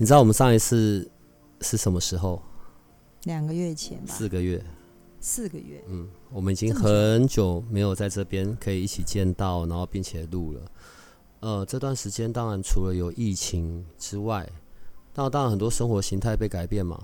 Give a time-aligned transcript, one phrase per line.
[0.00, 1.06] 你知道我们上一次
[1.60, 2.42] 是什么时候？
[3.24, 4.14] 两个月前吧。
[4.14, 4.64] 四个月。
[5.20, 5.84] 四个月。
[5.88, 10.60] 嗯，我们已经很久没有在这边可以一起见到，然后并且录了。
[11.40, 14.50] 呃，这段时间当然除了有疫情之外，
[15.14, 16.98] 那当然很多生活形态被改变嘛。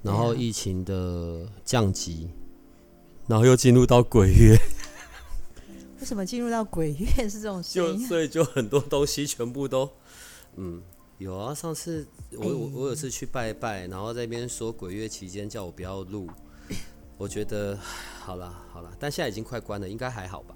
[0.00, 2.30] 然后疫情的降级，
[3.26, 4.56] 然后又进入到鬼月。
[6.00, 7.98] 为什么进入到鬼月是这种事情？
[8.00, 9.90] 就所以就很多东西全部都，
[10.56, 10.80] 嗯。
[11.18, 16.28] 有啊，上次我我我有次去拜拜，然后在那边说鬼月期间叫我不要录，
[17.16, 17.76] 我觉得
[18.20, 20.54] 好了好了，但现在已经快关了，应该还好吧？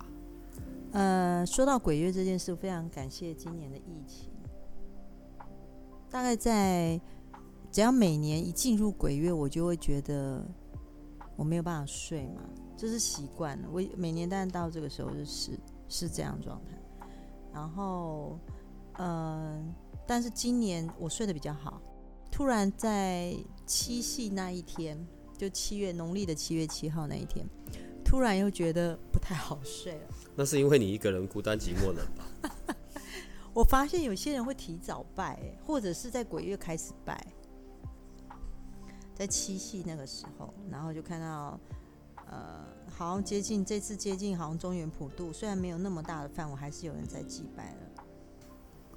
[0.93, 4.31] 呃，说到鬼月这件事，非常感谢今年的疫情。
[6.09, 7.01] 大概在
[7.73, 10.47] 只要每年一进入鬼月，我就会觉得
[11.35, 12.43] 我没有办法睡嘛，
[12.77, 13.69] 这是习惯了。
[13.73, 15.59] 我每年但到这个时候就是
[15.89, 17.07] 是这样状态，
[17.53, 18.39] 然后
[18.99, 19.09] 嗯。
[19.59, 19.75] 呃
[20.07, 21.81] 但是今年我睡得比较好，
[22.31, 23.35] 突然在
[23.67, 24.99] 七夕那一天，
[25.37, 27.47] 就七月农历的七月七号那一天，
[28.05, 30.09] 突然又觉得不太好睡了。
[30.35, 32.77] 那是因为你一个人孤单寂寞冷吧？
[33.55, 37.27] 我发现有些人会提早拜，或者是在鬼月开始拜，
[39.15, 41.61] 在七夕那个时候，然后就看到，
[42.31, 47.92] 呃，好像接近这次接近好像中原普渡，虽然没有那么大的范围，还是有人在祭拜了。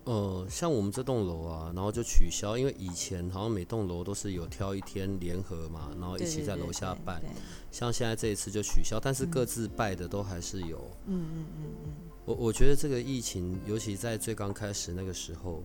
[0.06, 7.20] 呃，像我们这栋楼啊，然后就取消，因为以前好像每栋楼都是有挑一天联合嘛，然后一起在楼下拜。
[7.22, 10.78] 对对对对，像现在这一次就取消，但是各自拜的都还是有。
[11.08, 11.94] 嗯嗯嗯嗯。
[12.24, 15.64] 我我觉得这个疫情，尤其在最刚开始那个时候，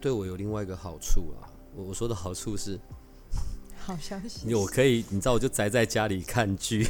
[0.00, 1.52] 对我有另外一个好处啊。
[1.76, 2.80] 我我说的好处是，
[3.84, 4.54] 好消息。
[4.54, 6.88] 我可以，你知道，我就宅在家里看剧。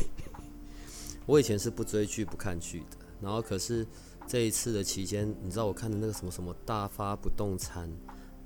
[1.27, 3.85] 我以前是不追剧、不看剧的，然后可是。
[4.33, 7.87] 这一次的期间，你知道我看的那个什么什么大发不动产，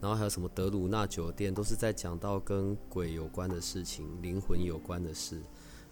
[0.01, 5.41] 然后还有什么德鲁纳酒店，都是在讲到跟鬼有关的事情、灵魂有关的事。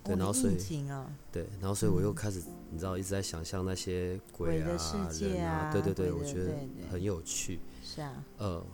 [0.02, 0.56] 对，然后所以
[1.30, 6.52] 对，然后所以我又开始，你知道一直在想象那些鬼啊、人啊，对对对，我觉得
[6.90, 7.60] 很有趣。
[7.84, 8.66] 是啊，呃，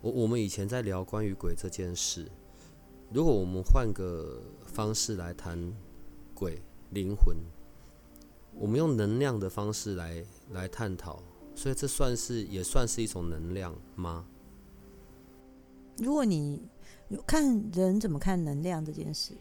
[0.00, 2.26] 我我们以前在聊关于鬼这件事，
[3.12, 5.70] 如果我们换个方式来谈
[6.32, 6.62] 鬼、
[6.92, 7.36] 灵魂。
[8.58, 11.22] 我们用能量的方式来来探讨，
[11.54, 14.24] 所以这算是也算是一种能量吗？
[15.98, 16.60] 如果你
[17.26, 19.34] 看人怎么看能量这件事，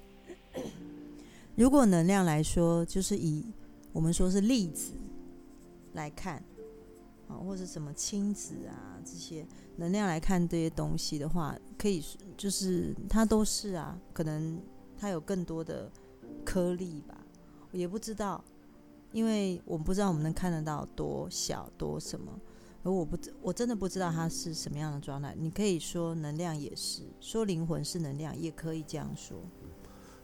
[1.56, 3.46] 如果能量来说，就是以
[3.94, 4.92] 我们说是粒子
[5.94, 6.44] 来看
[7.30, 9.46] 啊，或者什么亲子啊这些
[9.78, 12.04] 能量来看这些东西的话，可以
[12.36, 14.62] 就是它都是啊，可能
[14.98, 15.90] 它有更多的
[16.44, 17.18] 颗粒吧，
[17.72, 18.44] 也不知道。
[19.16, 22.38] 因为我们不知道我们能看得到多小多什么，
[22.84, 25.34] 而我不，我真的不知道它是什么样的状态。
[25.40, 29.38] 你可以说能量也是，说灵魂是能量，也可以这样说。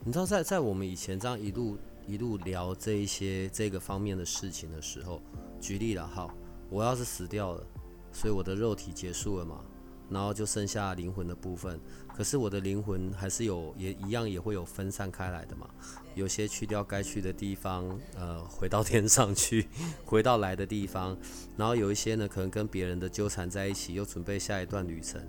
[0.03, 5.22] 你知道，在在我们以前这样一路一路聊这一些这个方面的事情的时候，
[5.62, 6.35] 举例了，好，
[6.69, 7.66] 我要是死掉了，
[8.12, 9.63] 所以我的肉体结束了嘛，
[10.12, 11.80] 然后就剩下灵魂的部分。
[12.16, 15.68] 可是我的灵魂还是有，也一样也会有分散开来的嘛。
[16.14, 19.68] 有些去掉该去的地方，呃，回到天上去，
[20.06, 21.18] 回到来的地方。
[21.56, 25.20] 然后有一些呢，可能跟别人的纠缠在一起，又准备下一段旅程。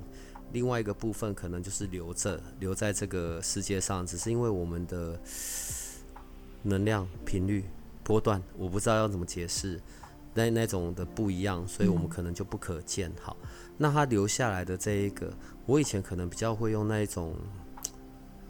[0.53, 5.19] 另外一个部分可能就是留着，留在这个世界上，只是因为我们的
[6.65, 7.65] 能量频率
[8.03, 9.81] 波段，我不知道要怎么解释，
[10.35, 13.11] 那那种的不一样，所以我们可能就不可见。
[13.21, 13.37] 好。
[13.77, 15.33] 那他留下来的这一个，
[15.67, 17.35] 我以前可能比较会用那一种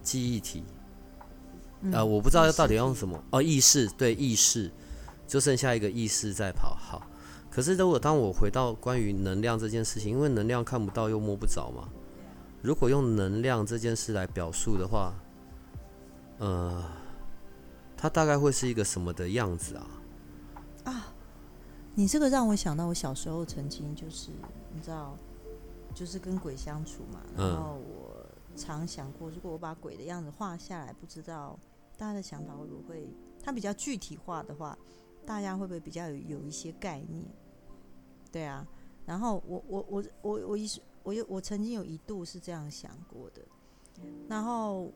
[0.03, 0.65] 记忆体，
[1.93, 4.71] 呃，我不知道要到底要用什么哦，意识对意识，
[5.27, 6.75] 就剩下一个意识在跑。
[6.75, 7.07] 好，
[7.51, 11.89] 可是如果当我回到关于能量这件事情，因为能量看不到又摸不着嘛，
[12.61, 15.15] 如果用能量这件事来表述的话，
[16.39, 16.85] 呃，
[17.97, 19.87] 它大概会是一个什么的样子啊？
[19.87, 20.02] 啊。
[21.95, 24.31] 你这个让我想到，我小时候曾经就是，
[24.75, 25.15] 你知道，
[25.95, 27.21] 就是跟鬼相处嘛。
[27.37, 31.59] 然后我常想过，如果我把鬼的样子画下来，不知道
[31.99, 33.09] 大家的想法会不会，
[33.43, 34.77] 它比较具体化的话，
[35.27, 37.25] 大家会不会比较有有一些概念？
[38.31, 38.67] 对啊。
[39.05, 40.71] 然后我我我我我一
[41.03, 43.43] 我有我曾经有一度是这样想过的，
[44.29, 44.91] 然后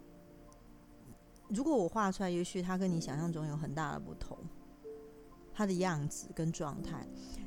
[1.49, 4.39] 如果我画出来，也许它跟你想象中有很大的不同，
[5.57, 7.03] 他的样子跟状态，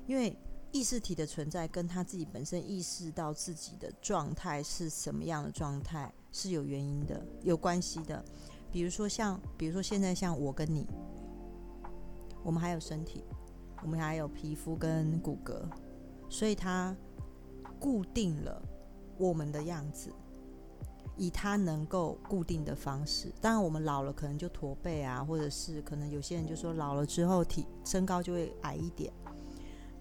[0.07, 0.35] 因为
[0.71, 8.25] 意识体的存在跟他自己本身意识到自己的状态是什么样的状态是有原因的，有关系的。
[8.71, 10.87] 比如说像，比如说现在像我跟你，
[12.43, 13.23] 我们还有身体，
[13.83, 15.61] 我们还有皮肤跟骨骼，
[16.29, 16.95] 所以它
[17.79, 18.59] 固定了
[19.19, 20.11] 我们的样子，
[21.19, 23.31] 以他能够固定的方式。
[23.39, 29.13] 当然，我们老了可能就驼背啊，或者是可能有些人就说老了之后体身高就会矮一点，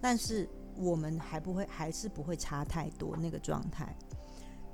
[0.01, 3.95] 但是我们还不会，还是不会差太多那个状态。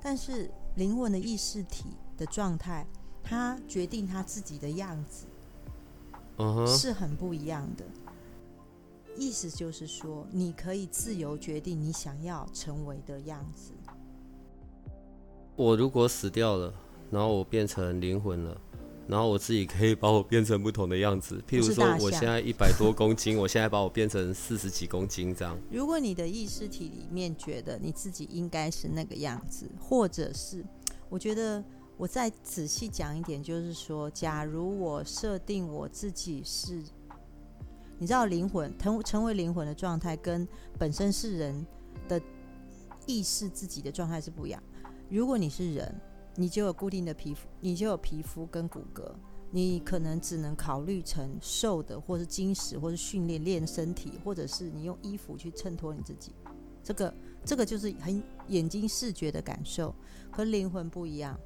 [0.02, 2.88] 但是灵魂的意识体的状态。
[3.28, 5.26] 他决定他自己的样子
[6.38, 6.78] ，uh huh.
[6.78, 7.84] 是很不一样的。
[9.18, 13.72] 意思就是说，你可以自由决定你想要成为的样子。
[15.56, 16.74] 我如果死掉了，
[17.12, 18.62] 然后我变成灵魂了，
[19.08, 21.42] 然后我自己可以把我变成不同的样子。
[21.48, 25.58] 譬如说，我现在一百多公斤，我现在把我变成四十几公斤这样。
[25.72, 30.66] 如果你的意识体里面觉得你自己应该是那个样子，或者是
[31.10, 31.64] 我觉得。
[31.98, 36.84] 我再仔细讲一点，就是说，假如我设定我自己是，
[37.98, 40.46] 你知道，灵魂成成为灵魂的状态，跟
[40.78, 41.66] 本身是人
[42.10, 42.22] 的
[43.06, 44.62] 意识自己的状态是不一样。
[45.10, 45.96] 如果你是人，
[46.36, 49.12] 你就有固定的皮肤，你就有皮肤跟骨骼，
[49.52, 56.34] 你可能只能考虑成瘦的，或是精实，或是训练练身体，或者是你用衣服去衬托你自己。
[56.84, 57.14] 这个
[57.44, 59.94] 这个就是很眼睛视觉的感受，
[60.32, 61.40] 和灵魂不一样。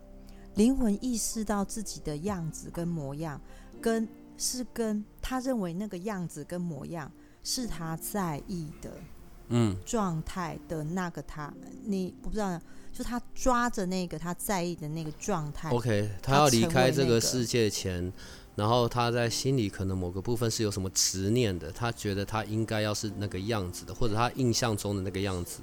[0.56, 3.40] 灵魂意识到自己的样子跟模样，
[3.80, 7.10] 跟是跟他认为那个样子跟模样
[7.44, 8.92] 是他在意的，
[9.50, 12.60] 嗯，状态的那个他，嗯、你不知道，
[13.00, 15.70] 就他抓着那个他在意的那个状态。
[15.70, 18.12] OK，他要离开这个世界前，
[18.58, 25.62] 然后他在心里可能某个部分是有什么执念的，他觉得他应该要是那个样子的，或者他印象中的那个样子，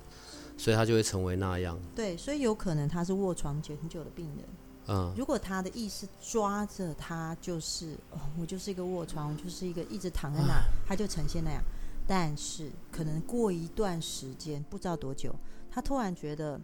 [0.57, 1.79] 所以他就会成为那样。
[1.95, 4.47] 对，所以有可能他是卧床很久的病人。
[4.89, 10.55] 嗯，如果他的意识抓着他，就是哦，我就是一个卧床，我就是一个一直躺在那，
[10.87, 11.63] 他就呈现那样。
[12.07, 15.35] 但是可能过一段时间，不知道多久，
[15.71, 16.59] 他突然觉得，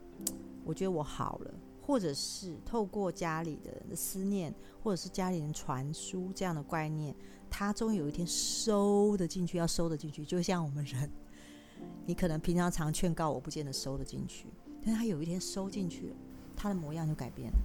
[0.64, 7.14] 我觉得我好了，或者是透过家里的人的思念，或者是家里人传输这样的观念，
[7.50, 11.11] 他终于有一天收得进去，要收得进去，就像我们人，
[12.06, 14.47] 你可能平常常劝告我，不见得收得进去，
[14.85, 16.17] 但是他有一天收进去了，
[16.56, 17.59] 他的模样就改变了。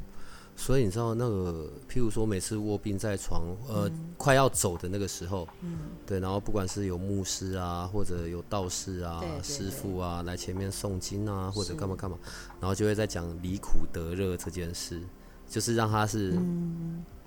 [0.60, 12.18] 所以你知道那个，譬如说每次卧病在床，呃，嗯、快要走的那个时候，嗯，对，然后不管是有牧师啊，或者有道士啊、师傅啊来前面诵经啊，或者干嘛干嘛，
[12.60, 15.00] 然后就会在讲离苦得乐这件事，
[15.48, 16.36] 就是让他是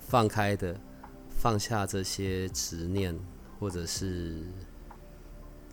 [0.00, 0.80] 放开的，嗯、
[1.30, 3.16] 放下这些执念，
[3.60, 4.42] 或者是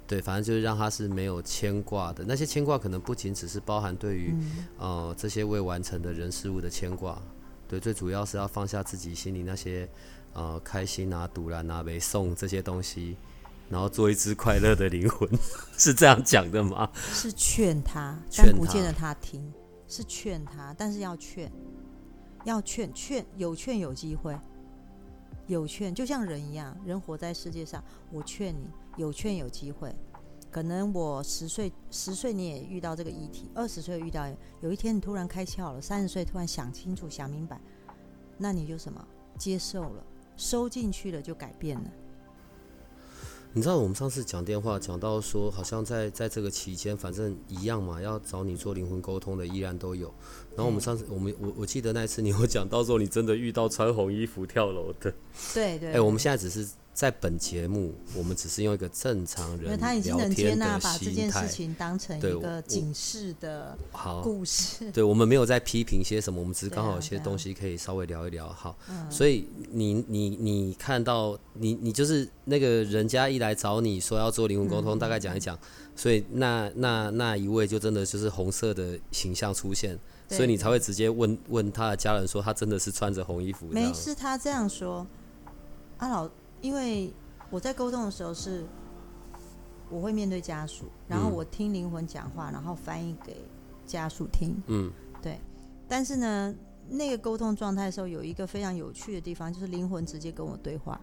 [0.05, 2.23] 对，反正就是让他是没有牵挂的。
[2.23, 7.19] 那些牵挂可能不仅只是包含对于、嗯、呃这些未完成的人事物的牵挂。
[7.67, 9.89] 对，最主要是要放下自己心里那些，
[10.33, 13.17] 呃，开心啊、堵然啊、没送这些东西，
[13.69, 15.29] 然后做一只快乐的灵魂，
[15.77, 16.89] 是这样讲的吗？
[17.11, 19.53] 是劝他，但不见得他听。
[19.89, 21.49] 是劝他，但是要劝，
[22.43, 24.37] 要劝劝，有劝有机会，
[25.47, 29.95] 有劝就像人一样，人活在世界上，我劝你，有劝有机会。
[30.57, 34.27] 可能我十岁，十岁你也遇到这个议题，二十岁遇到，
[34.59, 37.61] 有一天你突然开窍了，三十岁突然想清楚、想明白，
[38.39, 40.03] 那你就什么接受了，
[40.35, 41.91] 收进去了，就改变了。
[43.53, 50.11] 你知道我们上次讲电话讲到说，好像在在这个期间，反正一样嘛，要找你做灵魂沟通的依然都有。
[50.55, 55.13] 然后我们上次我们我我记得那一次你有讲到说，你真的遇到穿红衣服跳楼的。
[55.53, 55.89] 对对。
[55.89, 56.67] 哎、欸，我们现在只是。
[56.97, 63.77] 在本节目，我们只是用一个正常人聊天的心态，他已经能接纳把这件事情当成一个警示的
[64.23, 64.85] 故事。
[64.85, 68.49] 对，对我们没有在批评些什么，我们只是刚好有些东西可以稍微聊一聊。
[68.49, 68.75] 好，
[69.11, 75.55] 所以你你你看到你你就是那个人家一来找你说要做灵魂沟通，大概讲一讲，
[75.95, 79.95] 所以那那那一位就真的就是红色的形象出现，
[80.27, 83.67] 所以你才会直接问问他的家人说他真的是穿着红衣服。
[83.67, 85.05] 没事，他这样说，
[85.99, 86.27] 阿老。
[86.61, 87.13] 因为
[87.49, 88.65] 我在沟通的时候是，
[89.89, 93.37] 我会面对家属，然后我听灵魂讲话，然后翻译给
[93.85, 94.55] 家属听。
[94.67, 95.39] 嗯，对。
[95.87, 96.53] 但是呢，
[96.89, 100.99] 那个沟通状态的时候，有一个非常有趣的地方，就是灵魂直接跟我对话，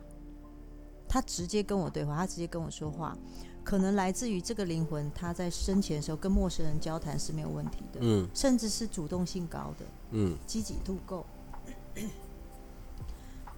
[1.08, 3.16] 他直接跟我对话，他直接跟我说话。
[3.62, 11.24] 可能来自于这个灵魂，他在生前的时候跟陌生人交谈是没有问题的，嗯，甚至是主动性高的，嗯，积极度够。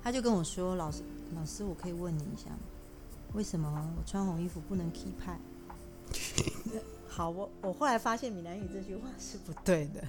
[0.06, 1.02] 他就跟我说：“老师，
[1.34, 2.58] 老师，我可以问你一下吗？
[3.34, 5.36] 为什么我穿红衣服不能 keep 派？”
[7.10, 10.04] 好，我我后来发现闽南语这句话是不对的。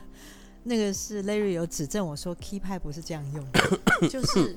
[0.66, 4.56] 那个是 Larry 有指正我说 keep 派不是这样用的， 就是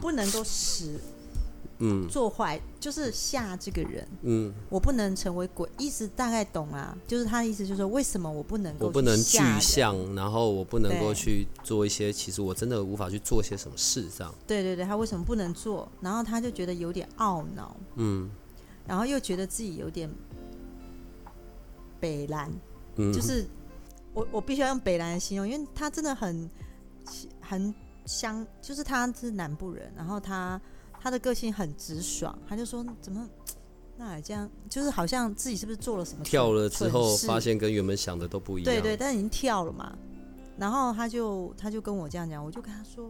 [0.00, 0.98] 不能够使。
[1.78, 4.08] 嗯，做坏就是吓这个人。
[4.22, 6.96] 嗯，我不能成为鬼，意思大概懂啊。
[7.06, 8.86] 就是他的意思就是说，为什么我不能够？
[8.86, 14.34] 我不能具象，然后我不能够去做一些，其实我真的无法去做些什么事，这样。
[14.46, 15.86] 对对对，他为什么不能做？
[16.00, 17.76] 然后他就觉得有点懊恼。
[17.96, 18.30] 嗯，
[18.86, 20.10] 然后又觉得自己有点
[22.00, 22.50] 北蓝。
[22.96, 23.46] 嗯，就是
[24.14, 26.50] 我我必须要用北蓝来形容，因为他真的很
[27.40, 27.74] 很
[28.06, 30.58] 香，就是他是南部人，然后他。
[31.06, 33.30] 他的个性很直爽，他就说：“怎么
[33.96, 34.50] 那这样？
[34.68, 36.24] 就是好像自己是不是做了什么？
[36.24, 38.64] 跳了之后发现跟原本想的都不一样。
[38.64, 39.96] 对对，但是已经跳了嘛。
[40.58, 43.08] 然后他就他就跟我这样讲，我就跟他说：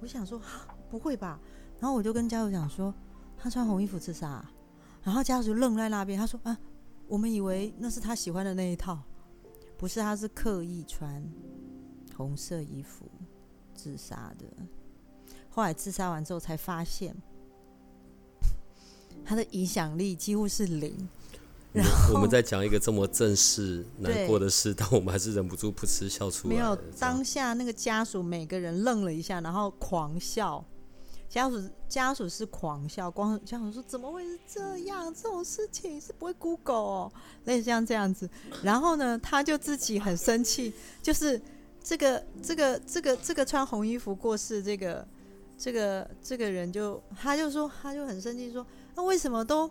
[0.00, 0.40] 我想说
[0.88, 1.40] 不会吧？
[1.80, 2.94] 然后我就跟家属讲说：
[3.36, 4.52] 他穿红衣服自杀啊。
[5.02, 6.56] 然后家属愣在那边，他说：啊，
[7.08, 8.96] 我们以为那是他喜欢的那一套，
[9.76, 11.28] 不是，他是刻意穿
[12.16, 13.04] 红色衣服
[13.74, 14.46] 自杀的。”
[15.56, 17.16] 后来自杀完之后，才发现
[19.24, 21.08] 他的影响力几乎是零。
[21.72, 26.54] 然后我们在讲一个这么正式难过的事，但我们还是忍不住噗嗤笑出来。
[26.54, 30.62] 没有，当下那个家属每个人愣了一下，然后狂笑。
[31.26, 35.12] 家属家属是狂笑，光家属说：“怎么会是这样？
[35.14, 37.12] 这种事情是不会 Google 哦，
[37.44, 38.28] 类似像这样子。”
[38.62, 41.40] 然后呢，他就自己很生气，就是
[41.82, 45.08] 这个这个这个这个穿红衣服过世这个。
[45.58, 49.70] 这个这个人就他就说他就很生气说，那为什么都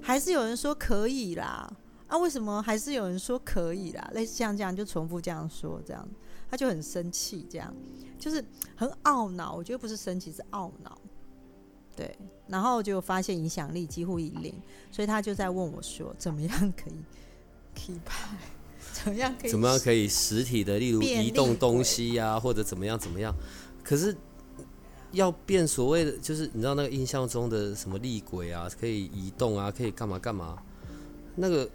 [0.00, 1.70] 还是有人说可以啦？
[2.08, 4.10] 啊，为什么还是有人说可以啦？
[4.14, 6.08] 类似像这样就重复这样说这样，
[6.50, 7.74] 他就很生气，这样
[8.18, 8.42] 就是
[8.76, 9.54] 很懊恼。
[9.54, 10.98] 我觉得不是生气是懊恼，
[11.94, 12.16] 对。
[12.46, 14.54] 然后就发现影响力几乎以零，
[14.90, 17.04] 所以他就在问我说，怎么样可以
[17.76, 18.38] keep 派？
[18.92, 19.50] 怎么样可以？
[19.50, 23.34] 怎么样可以实体的，例如移动东西呀、啊，或者怎么样怎么样？
[23.84, 24.16] 可是。
[25.16, 30.62] 要变所谓的，就是你知道那个印象中的什么厉鬼啊，可以移动啊，可以干嘛干嘛？
[31.34, 31.68] 那个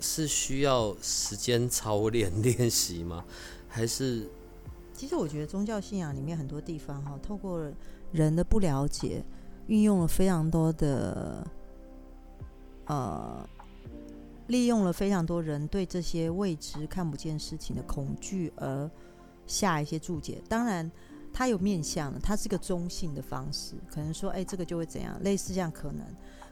[0.00, 3.24] 是需要时间操练练习吗？
[3.68, 4.26] 还是？
[4.94, 7.70] 其实我觉得宗教信仰里面很多地方哈，透过
[8.12, 9.22] 人的不了解，
[9.66, 11.46] 运用了非常多的，
[12.86, 13.48] 呃，
[14.46, 18.90] 利用了非常多人对这些未知看不见事情的恐惧而
[19.46, 20.40] 下一些注解。
[20.48, 20.90] 当然。
[21.32, 26.04] 他有面向的，他是个中性的方式，可能说，哎，这个就会怎样，类似这样可能。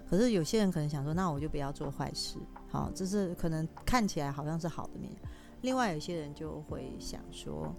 [0.08, 2.38] 可是有些人可能想说，那我就不要做坏事，
[2.70, 5.12] 好，这是可能看起来好像是好的面。
[5.60, 7.74] 另外有些人就会想说，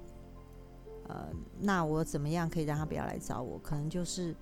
[1.07, 1.29] 呃，
[1.59, 3.57] 那我怎么样可以让他不要来找我？
[3.59, 4.35] 可能就是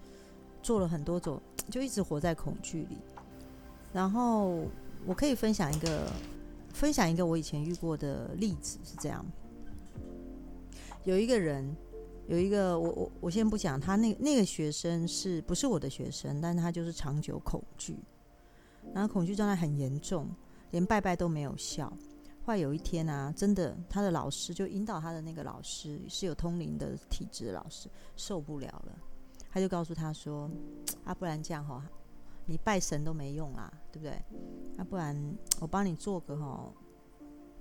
[0.61, 2.97] 做了很多种，就一直活在恐惧里。
[3.93, 4.65] 然后
[5.05, 6.11] 我可以分享一个，
[6.73, 9.25] 分享一个我以前遇过的例子是这样，
[11.05, 11.73] 有一个人。
[12.27, 17.97] 有一个，我我我先不讲他那那个学生是不是我的学生，但是他就是长久恐惧，
[18.93, 20.27] 然后恐惧状态很严重，
[20.71, 21.91] 连拜拜都没有效。
[22.43, 28.97] 后来有一天啊，真的他的老师就引导他的那个老师是有通灵的体质的老师受不了了，
[29.49, 30.51] 他就告诉他说
[31.05, 31.81] ：“啊，不然这样哈，
[32.45, 34.11] 你拜神都没用啦，对不对？
[34.77, 36.73] 啊，不然我帮你做个哈，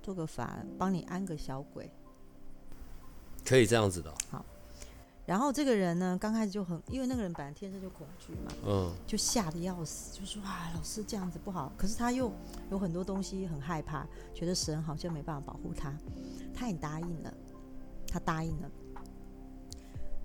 [0.03, 1.89] 做个法，帮你安个小鬼，
[3.45, 4.45] 可以这样子的。”好。
[5.27, 11.69] 然后这个人呢，刚开始就很，因为那个人本来天生就恐惧嘛，嗯，就吓得要死，就说啊，老师这样子不好。
[11.75, 12.31] 可是他又
[12.71, 15.93] 有很多东西很害怕，觉得神好像没办法保护他，
[16.55, 17.33] 他也答应了，
[18.09, 18.71] 他答应了。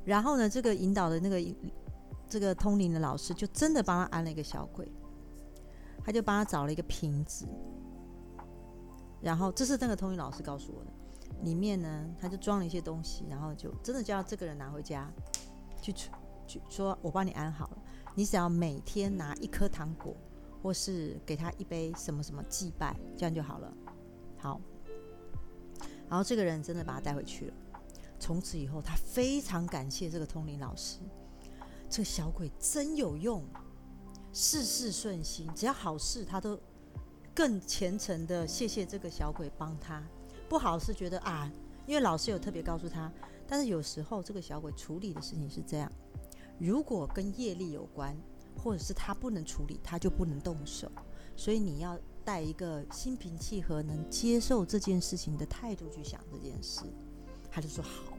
[0.04, 1.54] 然后呢，这个引导的那个
[2.28, 4.88] 这个通灵的老师就真的帮他安了一个小鬼，
[6.04, 7.44] 他就帮他找了一个瓶子，
[9.21, 10.92] 然后这是那个通灵老师告诉我的。
[11.42, 15.10] 里面呢，他就装了一些东西，然后就真的叫这个人拿回家
[15.80, 15.92] 去，
[16.46, 17.78] 去说：“我帮你安好了，
[18.14, 20.14] 你只要每天拿一颗糖果，
[20.62, 23.72] 或是给他一杯什么什么祭拜，这样就好了。”
[24.38, 24.60] 好，
[26.08, 27.54] 然后这个人真的把他带回去了。
[28.18, 31.00] 从此以后，他非常感谢这个通灵老师，
[31.88, 33.44] 这个小鬼真有用，
[34.32, 36.58] 事事顺心，只要好事他都
[37.34, 40.02] 更虔诚的谢谢这个小鬼帮他。
[40.52, 41.50] 不好是觉得啊，
[41.87, 43.11] 因为老师有特别告诉他，
[43.49, 45.90] 但是有时候这个小鬼处理的事情是这样：
[46.59, 48.14] 如果跟业力有关，
[48.62, 50.92] 或者是他不能处理，他就不能动手。
[51.37, 56.82] 所以你要带一个心平气和、能接受这件事情的态度去想这件事。
[57.50, 58.12] 他就说好，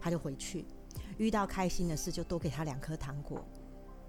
[0.00, 0.66] 他就回去。
[1.16, 3.38] 遇到开心的事，就多给他两颗糖果；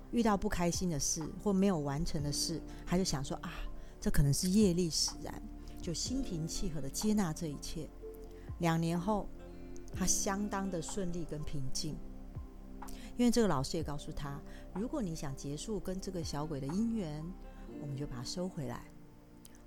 [0.10, 3.54] 遇到不开心的事或没有完成的事，他就想说啊，
[4.00, 5.40] 这可能是业力使然，
[5.82, 7.90] 就心平气和的接纳这一切。
[8.60, 9.28] 两年后，
[9.94, 11.98] 他相当的顺利跟平静，
[13.18, 14.40] 因为这个老师也告诉他，
[14.76, 17.24] 如果你想结束跟这个小鬼的姻缘，
[17.82, 18.86] 我们就把它收回来。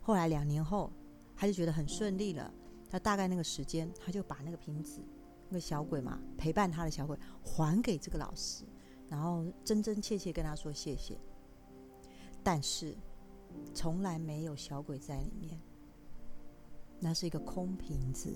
[0.00, 0.92] 后来两年后，
[1.34, 2.52] 他就觉得很顺利了。
[2.88, 5.00] 他大概那个时间，他就把那个瓶子，
[5.48, 8.62] 那个小鬼嘛，陪伴他的小鬼还给这个老师，
[9.08, 11.18] 然后真真切切跟他说谢谢。
[12.44, 12.94] 但是
[13.74, 15.60] 从来没有小鬼在里面，
[17.04, 18.34] 那是一个空瓶子。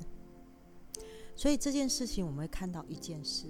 [1.35, 3.47] 所以这件事情，我们会看到一件事：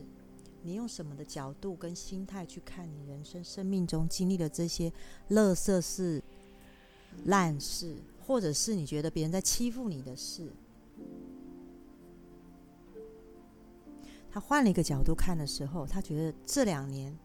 [0.62, 4.92] 你用什么的角度跟心态去看你人生生命中经历的这些
[5.28, 6.22] 乐色事、
[7.24, 10.52] 烂事，或者是你觉得别人在欺负你的事，
[14.30, 17.18] 他换了一个角度看的时候，他觉得这两年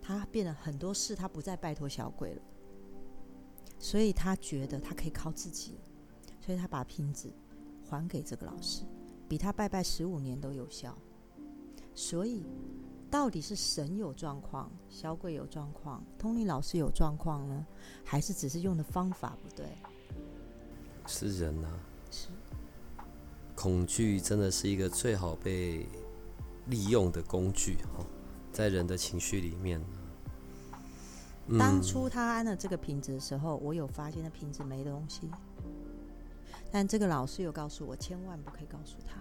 [0.00, 2.42] 他变了很多事，他不再拜托小鬼了，
[3.78, 5.74] 所以他觉得他可以靠自己，
[6.40, 7.32] 所以他把瓶子
[7.88, 8.82] 还给这个老师。
[9.28, 10.92] 比他拜拜十五年都有效，
[11.94, 12.44] 所以
[13.08, 17.64] 到底是神有状况，小鬼有状况，通灵老师有状况呢，
[18.04, 19.66] 还是只是用的方法不对？
[21.06, 21.78] 是人呐、啊，
[22.10, 22.26] 是
[23.54, 25.86] 恐惧真的是一个最好被
[26.66, 28.04] 利用的工具哈，
[28.50, 29.80] 在人的情绪里面。
[31.46, 35.30] 嗯、当初他安了这个瓶子的时候，我有发现那瓶子没东西。
[36.70, 39.16] 但这个老师有告诉我，千万不可以告诉他。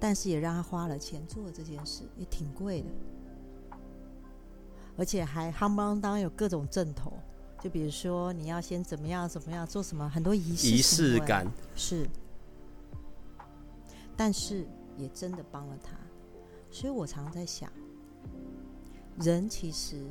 [0.00, 2.88] 但是也让他花了钱做了这件事，也挺贵的，
[4.98, 7.12] 而且还夯不啷当有各种阵头，
[7.60, 12.06] 就比如说你要先怎么样怎么样做什么，很多仪式仪式感是。
[14.16, 14.66] 但是
[14.96, 15.96] 也真的帮了他，
[16.70, 17.68] 所以我常在想，
[19.18, 20.06] 人其实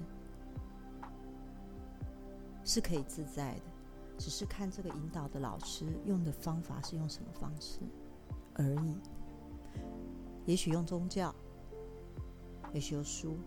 [2.65, 3.72] 是可以自在的。
[4.17, 7.79] 只是看这个引导的老师用的方法是用什么方式
[8.53, 8.97] 而已。
[10.45, 11.33] 也许用宗教，
[12.73, 13.37] 也许用书，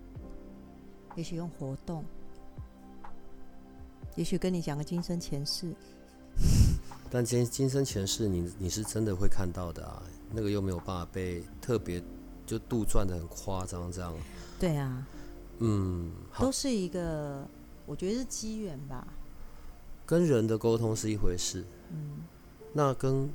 [1.15, 2.05] 也许用活动，
[4.17, 5.75] 也许跟你讲个今生前世。
[7.11, 10.03] 但今今生前世你，你你是真的会看到的啊，
[10.33, 12.03] 那个又没有办法被特别
[12.45, 14.13] 就杜撰的很夸张这样。
[14.59, 15.07] 对啊，
[15.59, 17.47] 嗯，都是一个，
[17.87, 19.07] 我觉得是机缘吧。
[20.07, 22.23] 跟人的沟通是一回事，嗯，
[22.73, 23.29] 那跟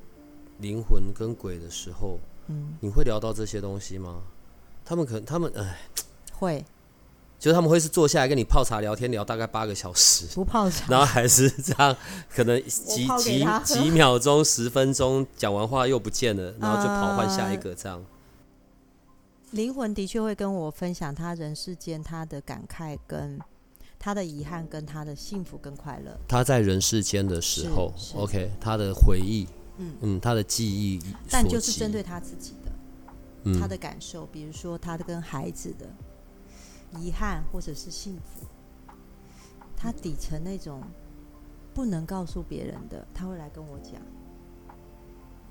[0.59, 4.21] 灵魂跟鬼的时候，嗯，你会聊到这些东西吗？
[4.85, 5.81] 他们可能，他们哎，
[6.31, 6.63] 会，
[7.37, 11.93] 就是他们会是坐下来跟你泡茶聊天，聊大概八个小时，不泡茶，然后还是这样，
[12.33, 17.97] 可能几几几秒钟、十分钟讲完话又不见了，然后就跑换下一个这样。
[17.99, 18.05] 呃，
[19.51, 23.37] 灵魂的确会跟我分享他人世间他的感慨跟。
[24.03, 29.95] 他的遗憾跟他的幸福跟快乐，他在人世间的时候，OK，他的回忆，嗯。
[30.01, 32.71] 嗯，他的记忆，但就是针对他自己的，
[33.43, 35.85] 嗯，他的感受，比如说他的跟孩子的
[36.99, 38.47] 遗憾或者是幸福，
[39.77, 40.81] 他底层那种
[41.71, 44.01] 不能告诉别人的，他会来跟我讲，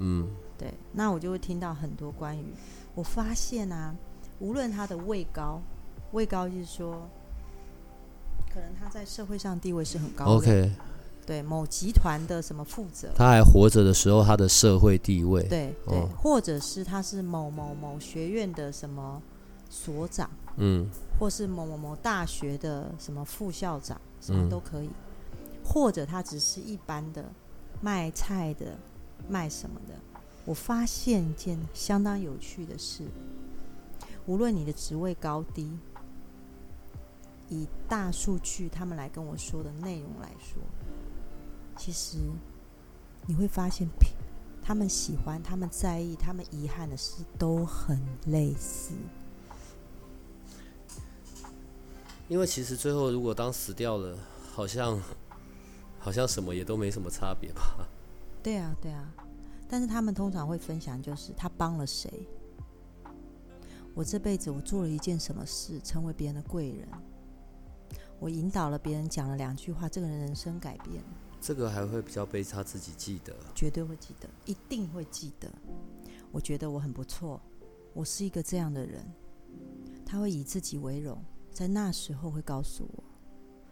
[0.01, 2.53] 嗯，对，那我就会听到很多关于，
[2.97, 3.95] 我发现啊，
[4.41, 5.63] 无论他的位高，
[6.11, 7.09] 位高就是说。
[8.53, 10.33] 可能他在社会上地位是很高的。
[10.33, 10.73] OK，
[11.25, 19.23] 对某集团的什么负责，他还活着的时候，他的社会地位，对对、哦，或者是他是某某某学院的什么
[19.69, 27.25] 所长，嗯，或是某某某大学的什么副校长，什么都可以，嗯、或者他只是一般的
[27.81, 28.77] 卖菜的，
[29.29, 29.95] 卖什么的。
[30.45, 33.05] 我发现一件相当有趣的事，
[34.27, 35.71] 无论你的职位高低。
[37.51, 40.63] 以大数据，他们来跟我说的内容来说，
[41.77, 42.17] 其实
[43.27, 43.87] 你会发现，
[44.63, 48.95] 他们喜欢、他们在意、他们遗憾的事都很类似。
[52.29, 54.17] 因为其实最后，如果当死掉了，
[54.53, 55.03] 好像
[55.99, 57.87] 好像什么也都没什么差别吧？
[58.43, 59.13] 对啊，对啊。
[59.69, 62.29] 但是他们通常会分享，就是他帮了谁？
[63.95, 66.89] 我这辈子我做了一件什么事，成为别人的贵人。
[68.20, 71.02] 我引导了别人，讲了两句话，这个人人生改变。
[71.40, 75.50] 这个还会比较被他自己记得，绝对会记得，一定会记得。
[76.30, 77.40] 我觉得我很不错，
[77.94, 79.02] 我是一个这样的人。
[80.04, 81.18] 他会以自己为荣，
[81.50, 83.02] 在那时候会告诉我，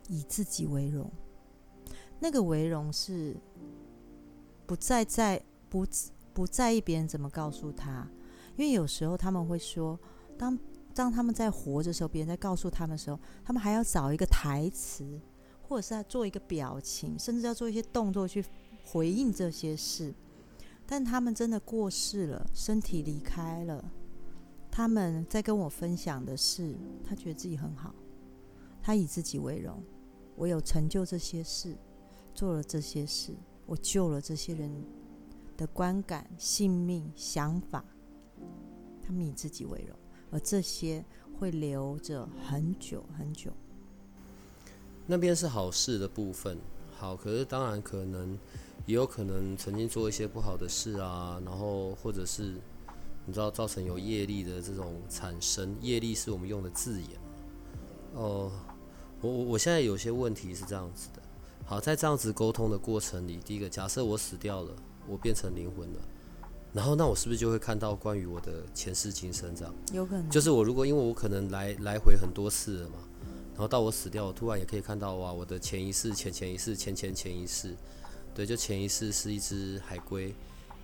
[0.09, 1.11] 以自己为荣。
[2.19, 3.37] 那个为荣是
[4.67, 5.87] 不再在不
[6.33, 8.09] 不在意别人怎么告诉他，
[8.57, 10.01] 因为有时候他们会说，
[10.39, 10.59] 当
[10.99, 15.21] 当他们在活着的时候，别人在告诉他们的时候，他们还要找一个台词，
[15.63, 18.45] 或者是要做一个表情，甚至要做一些动作去
[18.85, 20.13] 回应这些事。
[20.85, 23.93] 但他们真的过世了，身体离开了，
[24.73, 27.95] 他们在跟我分享的是，他觉得自己很好，
[28.83, 29.81] 他以自己为荣，
[30.35, 31.77] 我有成就这些事，
[32.35, 33.33] 做了这些事，
[33.67, 34.69] 我救了这些人
[35.57, 37.85] 的观感、性命、想法，
[39.01, 39.97] 他们以自己为荣，
[40.31, 41.05] 而这些
[41.39, 43.51] 会留着很久很久。
[45.07, 46.59] 那边是好事的部分，
[46.97, 48.39] 好，可是当然可能。
[48.87, 52.55] 也有可能曾经做一些不好的事啊，然后或者是
[53.27, 57.11] 你知道造成有业力的这种产生，业力是我们用的字眼。
[58.15, 58.51] 哦，
[59.21, 61.21] 我我我现在有些问题是这样子的。
[61.67, 64.75] 好，在这样子沟通的过程里，第一个假设我死掉了，
[65.07, 66.01] 我变成灵魂了，
[66.73, 69.75] 然后那我是不是就会看到关于我的前世今生这样？
[69.93, 70.29] 有可能。
[70.31, 72.97] 就是我如果因为我可能来来回很多次了嘛，
[73.53, 77.75] 然后到我死掉，我突然也可以看到哇，我的前一世、前前一世、前前前一世。
[78.35, 80.33] 对，就前一世是一只海龟，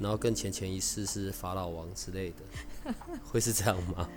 [0.00, 2.92] 然后更前前一世是法老王之类的，
[3.30, 4.08] 会是这样吗？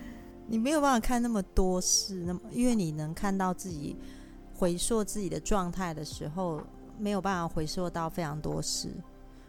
[0.47, 3.95] 你没有办法看那么多事，那么因为你能看到自己
[4.55, 6.59] 回溯自己的状态的时候，
[6.97, 8.89] 没有办法回溯到非常多世，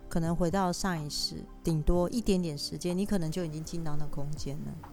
[0.08, 4.90] 可能回到上一世，顶多一点点时间，你可能就已经进到那空间了。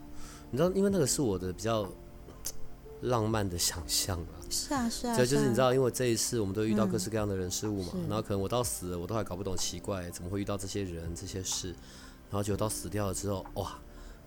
[0.52, 1.88] 你知道，因为那个是我的比较。
[3.02, 11.68] 浪漫的想象啊，是啊是啊，这就是你知道，因为这一次我们都遇到各式各样的人事物嘛，嗯、然后可能我到死了，我都还搞不懂，奇怪怎么会遇到这些人这些事，
[12.32, 13.78] 然后就到死掉了之后，哇，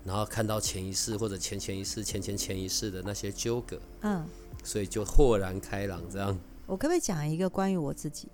[0.05, 4.25] 然后看到前一世或者前前一世、前前前一世的那些纠葛，嗯，
[4.63, 6.39] 所以就豁然开朗这样。
[6.67, 8.29] 我可不可以讲一个关于我自己？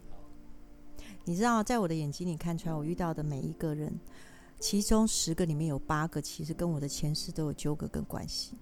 [1.24, 3.98] 你知道，在我的眼睛里看出来，我遇到的每一个人，
[4.60, 8.58] 其中十个里面有八个其实跟我的前世都有纠葛跟关系。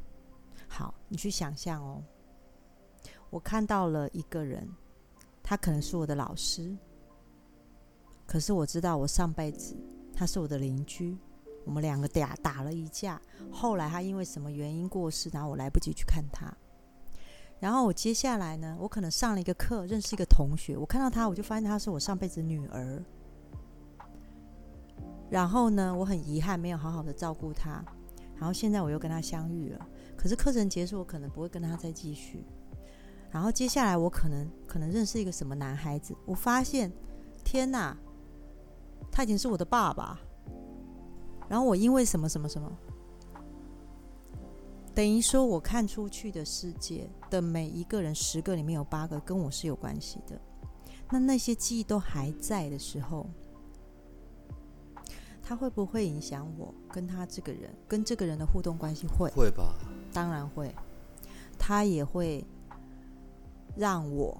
[0.68, 2.03] 好，你去想象哦。
[3.31, 4.68] 我看到了一个人，
[5.42, 6.77] 他可能是我的老师，
[8.27, 9.77] 可是我知道我上辈子
[10.14, 11.16] 他是我的邻居，
[11.64, 13.20] 我们两个打打了一架，
[13.51, 16.55] 后来他因为什么原因过世，然后我来不及去看他。
[17.62, 23.01] 然后我接下来呢，我可能上了一个课，认识一个同学，我看到他，我就发现他是我上辈子女儿。
[25.31, 27.81] 然后呢，我很遗憾没有好好的照顾他，
[28.35, 29.87] 然后现在我又跟他相遇了。
[30.16, 32.44] 可是课程结束，我可能不会跟他再继续。
[33.31, 36.90] 然后接下来，我可能可能认识一个什么男孩子，我发现，
[37.44, 37.96] 天哪，
[39.09, 40.18] 他已经是我的爸爸。
[41.48, 42.77] 然后我因为什么什么什么，
[44.94, 50.40] 等于说我看出去的世界的每一个人，十个里面有八个跟我是有关系的。
[51.11, 53.26] 那那些记忆都还在的时候，
[55.42, 59.07] 他会不会影响我跟他这个人，跟这个人的互动关系？
[59.07, 59.74] 会，会吧。
[60.12, 60.74] 当然会，
[61.59, 62.44] 他也会
[63.76, 64.37] 让我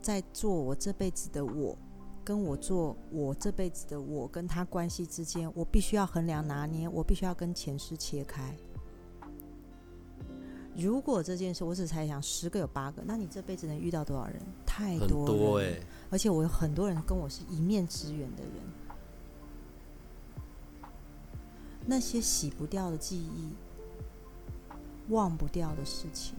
[0.00, 1.76] 在做我这辈子的我，
[2.24, 8.56] 跟我做我这辈子的我跟他关系之间，我必须要衡量拿捏，我必须要跟前世切开。
[10.76, 14.40] 如果这件事我只猜想十个有八个，那你这辈子能遇到多少人？
[14.66, 18.52] 太多了，多欸，而且我有很多人跟我是一面之缘的人，
[21.86, 23.50] 那些洗不掉的记忆。
[25.08, 26.36] 忘不掉的事情，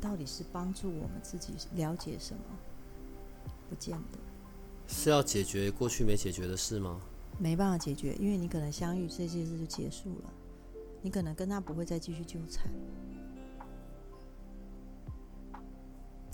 [0.00, 2.42] 到底是帮助我们自己了解什么？
[3.68, 4.18] 不见得。
[4.88, 7.00] 是要解决过去没解决的事吗？
[7.38, 10.32] 没办法解决，因为你可能相遇这件事就结束了，
[11.02, 12.70] 你可能跟他不会再继续纠缠。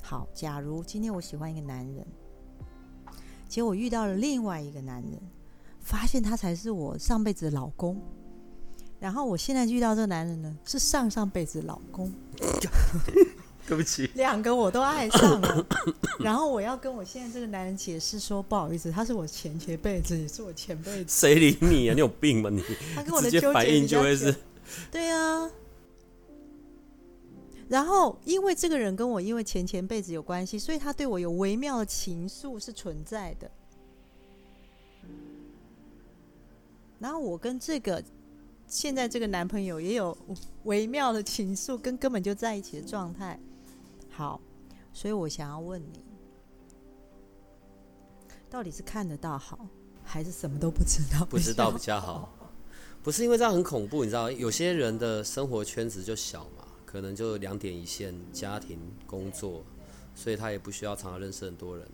[0.03, 2.07] 好，假如今天我喜欢一个男人，
[3.49, 5.21] 结果我遇到了另外一个男人，
[5.81, 8.01] 发现他才是我上辈子的老公。
[8.99, 12.13] 然后我现在遇到这个男人呢，是上上辈子的老公。
[13.67, 15.67] 对不起，两个我都爱上了。
[16.21, 21.07] 然后我要跟我现在这个男人解释说，不好意思，他是我前前辈子，也是我前辈子。
[21.09, 21.93] 谁理你啊？
[21.93, 22.63] 你有病吗你？
[22.95, 24.33] 他跟我的纠结反应就会是，
[24.91, 25.51] 对啊。
[27.69, 33.51] 然后因为这个人跟我因为前前辈子有关系，所以他对我有微妙的情愫是存在的。
[36.99, 38.03] 然后我跟这个。
[38.69, 40.19] 现在这个男朋友也有
[40.65, 43.39] 微妙的情愫，跟根本就在一起的状态。
[44.11, 44.41] 好，
[44.93, 46.01] 所以我想要问你，
[48.51, 49.69] 到底是看得到好，
[50.03, 51.25] 还是什么都不知道？
[51.25, 52.29] 不知道比较好。
[53.07, 59.62] 不是因为这样很恐怖，你知道，有些人的生活圈子就小嘛，可能就两点一线，家庭、工作，
[60.12, 61.87] 所以他也不需要常常认识很多人。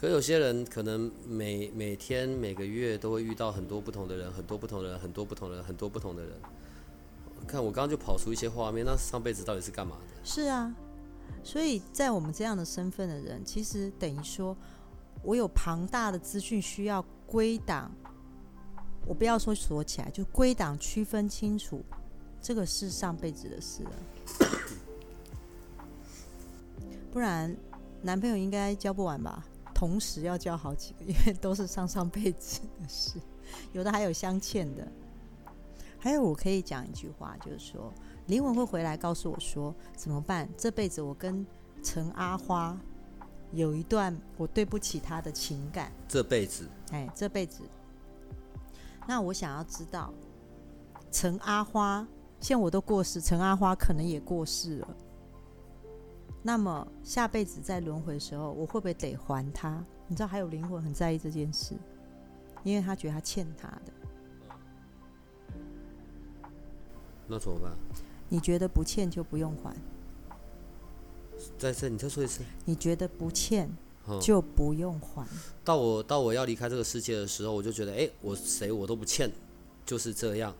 [0.00, 6.32] 可有些人可能每每天每个月都会遇到很多不同的人，很多不同的人，很多不同的人，很多不同的人。
[7.44, 10.20] 看我刚刚就跑出一些画面，那上辈子到底是干嘛的？
[10.22, 10.72] 是啊，
[11.42, 14.56] 所以在我们这样的身份的人，其实等于说，
[15.24, 17.90] 我有庞大的资讯需要归档。
[19.06, 21.82] 我不要说锁起来，就归档区分清楚，
[22.40, 23.90] 这个是上辈子的事了。
[27.12, 27.54] 不然，
[28.00, 29.44] 男朋友应该交不完吧？
[29.74, 33.18] 同时要交好几个，因为都是上上辈子的事，
[33.72, 34.86] 有的还有镶嵌的。
[35.98, 37.92] 还有，我可以讲一句话，就是说，
[38.26, 40.48] 灵魂会回来告诉我说，怎么办？
[40.56, 41.44] 这辈子我跟
[41.82, 42.78] 陈阿花
[43.52, 45.92] 有一段我对不起他的情感。
[46.08, 47.62] 这辈子，哎，这辈子。
[49.06, 50.12] 那我想要知道，
[51.10, 52.06] 陈阿花，
[52.40, 54.96] 现在我都过世，陈阿花可能也过世了。
[56.42, 59.84] 那么下辈子在轮回的时候，我会不会得还他？
[60.08, 61.74] 你知道，还有灵魂很在意这件事，
[62.64, 63.92] 因为他觉得他欠他的。
[67.28, 67.72] 那怎么办？
[68.28, 69.74] 你觉得不欠就不用还？
[71.58, 72.42] 再次，你再说一次。
[72.64, 73.70] 你觉得不欠
[74.20, 75.26] 就不用还？
[75.64, 79.30] 到我到我要离开这个世界的时候，我就觉得，哎，我谁我都不欠，
[79.86, 80.54] 就是这样。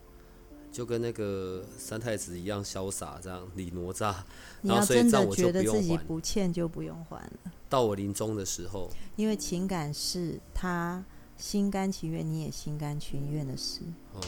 [0.70, 4.14] 就跟那个三太子一样潇洒，这样李哪吒。
[4.62, 7.52] 然后所以这样我觉得自己不欠就不用还了。
[7.68, 11.04] 到我临终的时候，因为情感是他
[11.36, 13.82] 心甘情愿，你也心甘情愿的事。
[14.14, 14.20] 哦，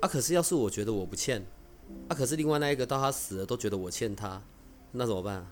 [0.00, 1.44] 啊，可是要是我觉得我不欠，
[2.08, 4.42] 啊，可是另外那一个到他死了都觉得我欠他，
[4.92, 5.46] 那怎么办？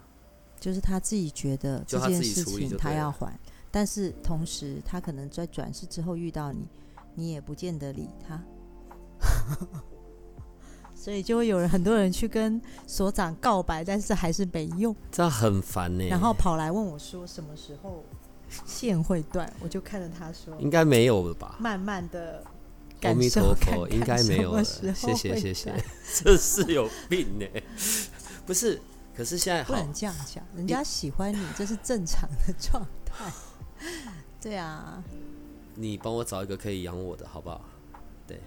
[0.61, 3.39] 就是他自己觉得这件事情他要还，
[3.71, 6.67] 但是同时他可能在转世之后遇到你，
[7.15, 8.43] 你也不见得理他。
[10.95, 16.05] 所以就会有人很多人去跟所长告白，但是还是没用，这很烦呢。
[16.09, 18.05] 然后跑来问我说：“什么时候
[18.67, 22.43] 线会断？”我就看着他说：“应该没有了吧？”慢慢的，
[23.03, 24.65] 阿弥陀佛，应该没有了。
[24.65, 25.73] 谢谢谢谢，
[26.25, 27.47] 这是有病呢。
[28.45, 28.81] 不是，
[29.19, 33.33] 可是现在不能这样讲，人家喜欢你，这是正常的状态。
[34.41, 35.03] 对啊，
[35.75, 37.61] 你帮我找一个可以养我的，好不好？
[38.29, 38.41] 对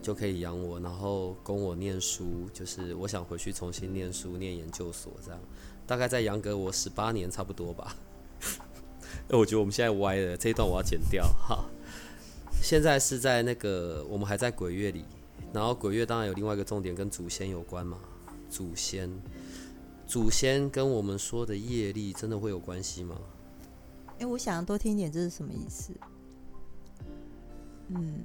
[0.00, 2.48] 就可以养我，然后供我念书。
[2.50, 5.38] 就是我想回去重新念书，念研究所，这样
[5.86, 7.94] 大概在养个我十八年差不多吧。
[9.28, 11.26] 我觉得我们现在歪了，这一段我要剪掉。
[11.46, 11.62] 哈，
[12.62, 15.04] 现在是在那个我们还在鬼月里，
[15.52, 17.98] 然后鬼月当然有另外一个重点跟祖先有关嘛。
[18.48, 19.10] 祖先，
[20.06, 23.16] 祖先跟我们说的业力真的会有关系吗？
[24.18, 25.92] 哎，我想要多听一点，这是什么意思？
[27.88, 28.24] 嗯。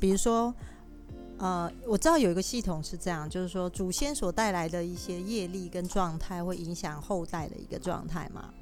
[0.00, 0.54] 比如说，
[1.38, 8.54] 呃，我知道有一个系统是这样，就是说祖先所带来的一些业力跟状态会影响后代的一个状态嘛。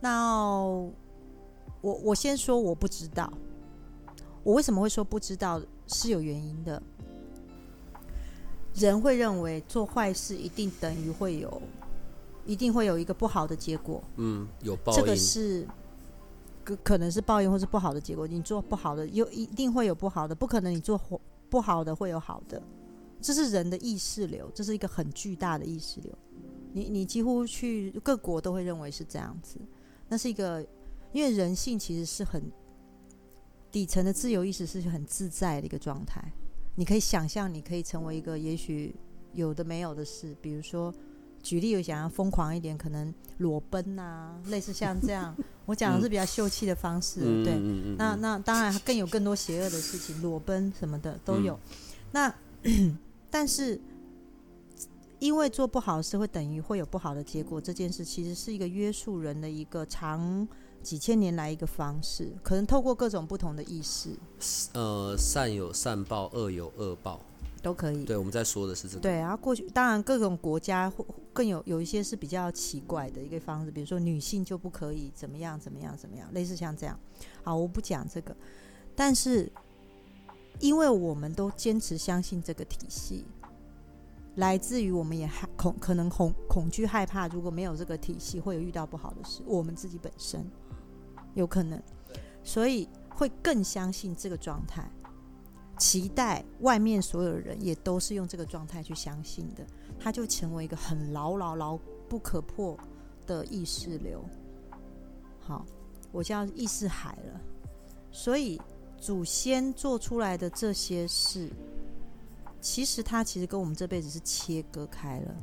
[0.00, 0.94] 那我
[1.82, 3.30] 我先说我不知道，
[4.42, 6.82] 我为什么会说不知道是有原因的。
[8.74, 11.62] 人会认为做坏事一定等于会有，
[12.44, 14.02] 一定会有一个不好的结果。
[14.16, 14.98] 嗯，有报应。
[14.98, 15.66] 这个是。
[16.62, 21.00] 可可能是报应或是不好的结果，你做不好的，又一定会有不好的，不可能你做
[21.48, 22.62] 不好的会有好的，
[23.18, 26.12] 这是人的意识流，这是一个很巨大的意识流。
[26.74, 29.58] 你你几乎去各国都会认为是这样子，
[30.06, 30.64] 那是一个，
[31.12, 32.42] 因为人性其实是很
[33.72, 36.30] 底层的自由意识是很自在的一个状态。
[36.76, 38.94] 你可以想象，你可以成为一个也许
[39.34, 40.92] 有的没有的事，比如说。
[41.42, 45.34] 举例，有想要疯狂一点，可能裸奔啊， 类似像这样。
[45.64, 47.54] 我讲的是比较秀气的方式，嗯、对。
[47.54, 51.54] 嗯、那那当然更有更多邪恶的事情，裸奔什么的都有。
[51.54, 51.60] 嗯、
[52.12, 52.34] 那
[53.30, 53.80] 但是
[55.18, 60.46] 因为做不好的事会等于会有不好的结果，这件事其实是一个约束人的一个长
[60.82, 64.10] 几千年来一个方式，可能透过各种不同的意识。
[64.74, 67.20] 呃，善有善报，恶有恶报。
[67.62, 68.06] 都可以。
[68.06, 69.00] 对，我们在说的是这个。
[69.00, 76.98] 对，然后过去当然各种国家会更有有一些是比较奇怪的一个方式，比如说女性就不可以怎么样怎么样怎么样，类似像这样。
[77.42, 78.34] 好，我不讲这个，
[78.96, 79.52] 但是
[80.58, 83.26] 因为我们都坚持相信这个体系，
[84.36, 89.42] 来自于我们也害恐可能恐恐惧害怕，如果没有这个体系，会有遇到不好的事。
[89.44, 90.42] 我们自己本身
[91.34, 91.80] 有可能，
[92.42, 94.90] 所以会更相信这个状态。
[95.78, 99.66] 期待外面所有人也都是用这个状态去相信的，
[99.98, 102.78] 它就成为一个很牢牢牢不可破
[103.26, 104.22] 的意识流。
[105.38, 105.64] 好，
[106.12, 107.40] 我叫意识海了。
[108.12, 108.60] 所以
[108.98, 111.48] 祖先做出来的这些事，
[112.60, 115.34] 其实它其实跟我们这辈子是切割开了。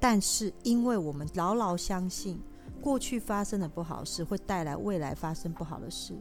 [0.00, 2.40] 但是因为我们牢牢相信
[2.82, 6.12] 过去发生的不好事会带来未来发生不好的事，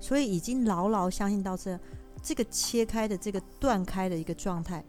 [0.00, 1.78] 所以已经牢牢相信到这
[2.20, 4.84] 这个切开的这个断开的一个状态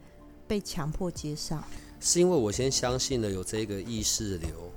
[0.48, 1.62] 被强迫接上。
[2.00, 4.70] 是因为我先相信了有这个意识流，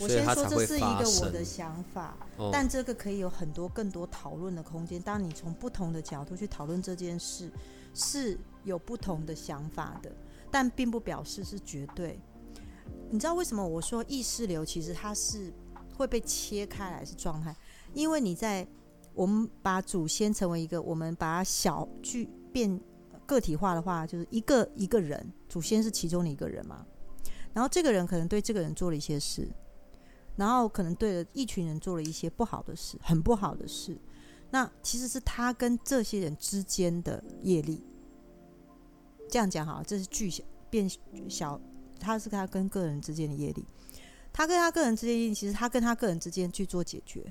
[0.00, 5.00] 我先说这是一个我的想法，哦、但这个可以有很多更多讨论的空间。
[5.00, 7.48] 当你从不同的角度去讨论这件事，
[7.94, 10.10] 是有不同的想法的，
[10.50, 12.18] 但并不表示是绝对。
[13.10, 15.52] 你知道为什么我说意识流其实它是
[16.02, 17.56] 会被切开来是状态？
[17.94, 18.66] 因为你在
[19.14, 22.80] 我们把祖先成为一个，我们把小具变
[23.24, 26.84] 个体化的话，就是一个一个人，祖先是其中的一个人嘛。
[27.52, 29.48] 然后这个人可能对这个人做了一些事，
[30.36, 33.96] 然后可能对了一群人做了一些不好的事，很不好的事。
[34.50, 37.86] 那其实是他跟这些人之间的业力。
[39.30, 40.90] 这样讲好，这是巨小变
[41.28, 41.60] 小。
[42.04, 43.64] 他是他跟个人之间的业力，
[44.32, 47.30] 他跟他个人之间，其实他跟他个人之间去做解决，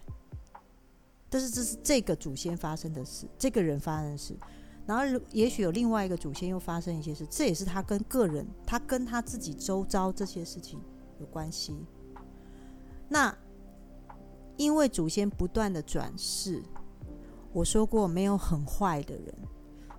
[1.30, 4.38] 但是这是这个祖先发生的事，这个人发生的事，
[4.86, 10.80] 然后也许有另外一个祖先又发生一些事，这也是他跟个人，他跟他自己周遭这些事情
[11.20, 11.76] 有关系。
[13.10, 13.36] 那
[14.56, 16.62] 因为祖先不断的转世，
[17.52, 19.34] 我说过没有很坏的人，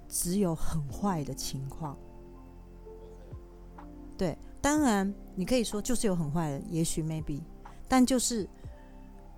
[0.09, 1.99] 只有很坏的情况，
[4.17, 4.39] 对。
[4.63, 7.43] 当然，你可以说就是有很坏的，也许 maybe，
[7.89, 8.49] 但就是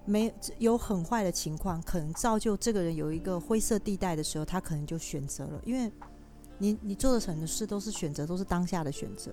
[0.05, 5.91] 没有很坏的情况，可能造就这个人有一个灰色地带的时候，他可能就选择了，因为
[6.59, 9.33] 你你做的很多事都是选择，都是当下的选择，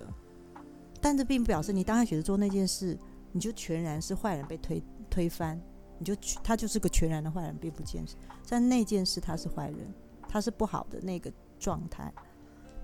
[1.01, 2.97] 但这并不表示你当下选择做那件事，
[3.33, 5.61] 你就全然是坏人被推推翻，
[5.99, 8.15] 你就他就是个全然的坏人，并不见实，
[8.47, 9.93] 但那件事他是坏人，
[10.29, 12.13] 他是不好的那个状态，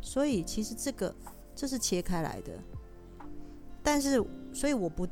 [0.02, 1.16] 所以其实这个
[1.56, 2.52] 这是切开来的。
[3.90, 4.22] 但是，
[4.54, 5.08] 所以我不，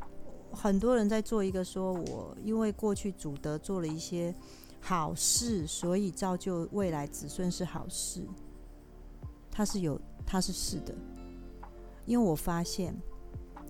[0.51, 4.35] 很多人在做一个说，我因为过去祖德做了一些
[4.81, 8.21] 好事，所以造就未来子孙是好事。
[9.49, 10.93] 他是有，他是是的，
[12.05, 12.93] 因为我发现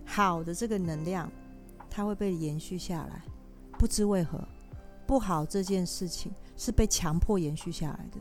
[0.04, 1.32] 好的这个能量，
[1.88, 3.22] 它会被延续下来，
[3.78, 4.44] 不知为何，
[5.06, 8.18] 不好这件事情是被强迫延续下来的。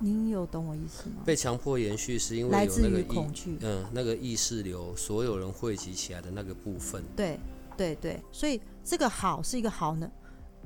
[0.00, 1.22] 您有懂我意思吗？
[1.24, 7.02] 被强迫延续是因为有那个来自于恐惧，嗯，那个意识流，所有人汇集起来的那个部分。
[7.16, 7.38] 对，
[7.76, 10.10] 对，对，所以这个好是一个好呢，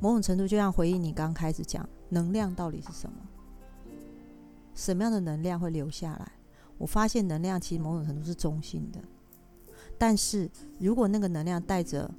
[0.00, 3.16] 某种程度就像回应你刚开始讲，能量到底是什么？
[4.74, 6.32] 什么样的能量会留下来？
[6.78, 9.00] 我发现能量其实某种程度是中性的，
[9.96, 12.10] 但是如果那个能量带着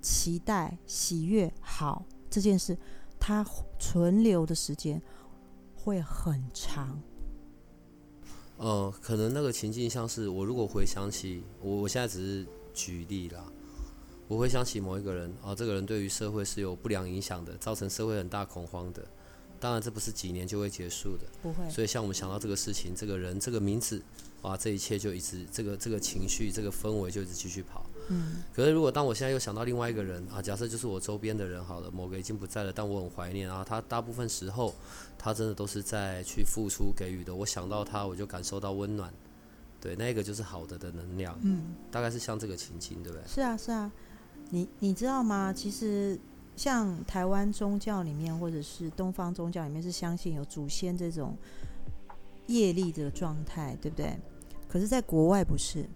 [0.00, 2.76] 期待、喜悦、好这件事，
[3.18, 3.44] 它
[3.78, 5.00] 存留的时间。
[5.82, 7.02] 会很长。
[8.56, 13.44] 呃，可能那个情境像是我如果回想起我，我现在只是举例啦。
[14.28, 19.04] 我回想起某一个人，哦，这个人对于社会是有不良影响的，造成社会很大恐慌的。
[19.58, 21.68] 当然，这不是几年就会结束的，不会。
[21.68, 24.00] 所以，像我们想到这个事情，这个人，这个名字，
[24.42, 27.84] 哇，这一切就一直这个这个情绪，这个氛围就一直继续跑。
[28.08, 34.74] 嗯，可是如果当我现在又想到另外一个人啊，假设就是我周边的人好了，某个已经不在了，但我很怀念啊，他大部分时候
[35.16, 37.34] 他真的都是在去付出给予的。
[37.34, 39.12] 我想到他，我就感受到温暖，
[39.80, 41.38] 对，那个就是好的的能量。
[41.42, 43.26] 嗯，大概是像这个情景，对不对？
[43.26, 43.90] 是啊，是啊。
[44.50, 45.52] 你你知道吗？
[45.52, 46.18] 其实
[46.56, 51.34] 像台湾宗教里面，或者是东方宗教里面，是相信有祖先这种
[52.48, 54.14] 业力的状态，对不对？
[54.68, 55.88] 可是，在国外不是。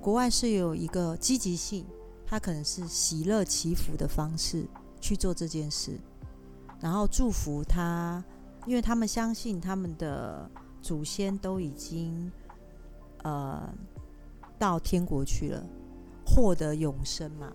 [0.00, 1.84] 国外是有一个积极性，
[2.24, 4.66] 他可能是喜乐祈福的方式
[4.98, 5.98] 去做这件事，
[6.80, 8.24] 然后祝福他，
[8.66, 12.32] 因为他们相信他们的祖先都已经
[13.24, 13.68] 呃
[14.58, 15.62] 到天国去了，
[16.24, 17.52] 获得永生嘛，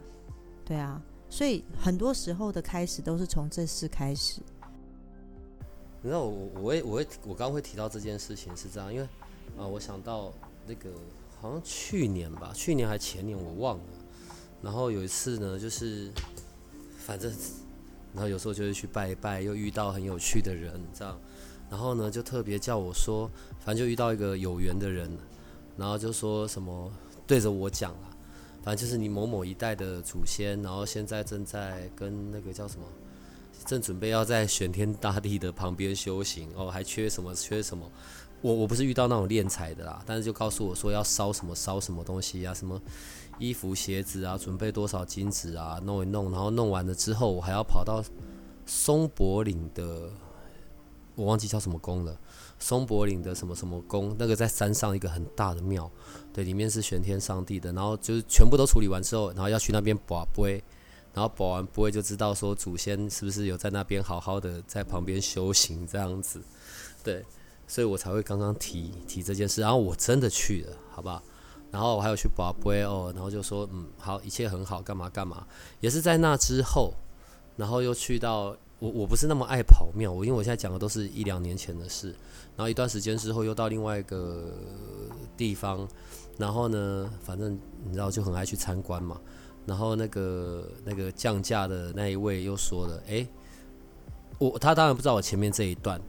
[0.64, 4.40] 对啊，所以很多时候的开始都是从这事开始。
[6.04, 9.10] 你知道我我会我会我刚刚会提到这件事情是这样，因为
[9.58, 10.32] 啊、我想到
[10.68, 10.92] 那个。
[11.46, 13.84] 好像去年吧，去年还前年我忘了。
[14.64, 16.12] 然后有一次呢，就是
[16.98, 17.32] 反正，
[18.16, 21.16] 然后有时候就会去拜一拜，又遇到很有趣的人，这样。
[21.70, 23.30] 然后呢，就特别叫我说，
[23.60, 25.08] 反正就遇到一个有缘的人，
[25.78, 26.92] 然后就说什么
[27.28, 28.10] 对着我讲啊，
[28.64, 32.88] 反正就是你某某一代的祖先，然后现在正在跟那个叫什么，
[33.68, 37.88] 正准备要在玄天大帝的旁边修行哦，还缺什么缺什么。
[38.46, 42.80] 我我不是遇到那种敛财的啦，但是就告诉我说要烧什么烧什么东西啊，什么
[43.40, 48.04] 衣服鞋子啊，准备多少金子啊，弄一弄，然后弄完了之后，我还要跑到
[48.68, 50.12] 松柏岭的
[51.16, 52.16] 我忘记叫什么宫了，
[52.60, 55.90] 松柏岭的什么什么宫，那个在山上一个很大的庙，
[56.32, 60.64] 对，里面是玄天上帝的，然后就是全部都处理完之后，然后要去那边跋杯，
[61.16, 66.40] 然后跋完杯就知道说祖先是不是有在那边好好的在旁边修行这样子，
[67.04, 67.26] 对，
[67.68, 71.22] 所以我才会刚刚提提这件事，然后我真的去了，好不好？
[71.72, 75.46] 然后我还有去跋杯哦，然后就说嗯好，一切很好，干嘛干嘛，
[75.80, 76.94] 也是在那之后，
[77.58, 78.56] 然后又去到。
[78.78, 82.10] 我我不是那么爱跑庙，我因为我现在讲的都是一两年前的事，
[82.58, 84.52] 然后一段时间之后又到另外一个
[85.38, 85.88] 地方，
[86.38, 89.20] 然后呢，反正你知道就很爱去参观嘛，
[89.66, 93.26] 然后那个那个降价的那一位又说了，诶，
[94.40, 96.00] 我他当然不知道我前面这一段，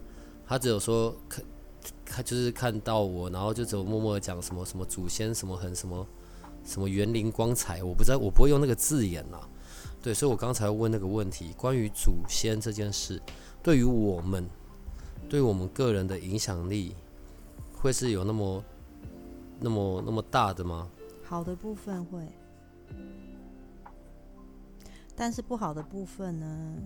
[0.47, 1.45] 他只有说看，
[2.05, 6.07] 他就是看到我，然后就只有默默的讲什么什么祖先什么很什么
[6.65, 9.49] 什么园林光彩，我不知道我不会用那个字眼啦。
[10.03, 13.21] 对，所以我刚才问那个问题，关于祖先这件事，
[13.63, 14.49] 对于我们，
[15.29, 16.95] 对我们个人的影响力，
[17.75, 18.63] 会是有那么、
[19.59, 20.89] 那么、那么大的吗？
[21.25, 22.21] 好的部分会，
[25.17, 26.77] 但是不好的部分呢？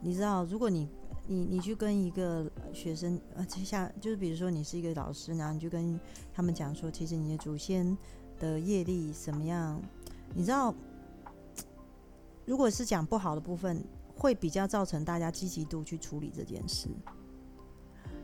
[0.00, 0.88] 你知道，如果你、
[1.28, 6.00] 你、你去跟一个学生，呃，像就是比如说你是一个老师，然后你就跟
[6.32, 7.96] 他们讲说，其实你的祖先
[8.40, 9.80] 的业力怎么样？
[10.34, 10.74] 你知道？
[12.46, 13.84] 如果是讲不好的部分，
[14.16, 16.88] 会比较造成大家积极度去处理这件事。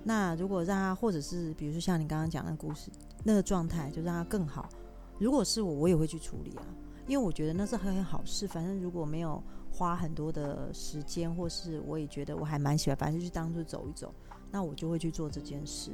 [0.02, 2.90] 那如果让他，或者是比如说像你刚刚讲的故事，
[3.22, 4.66] 那个状态就让他更好。
[5.18, 6.64] 如果是我，我也会去处理啊，
[7.06, 8.48] 因为我觉得那是很好事。
[8.48, 9.42] 反正如果没有
[9.76, 14.14] 花很多的时间，或是我也觉得我还蛮喜欢，反正就去当做走一走，
[14.52, 15.90] 那我就会去做这件事。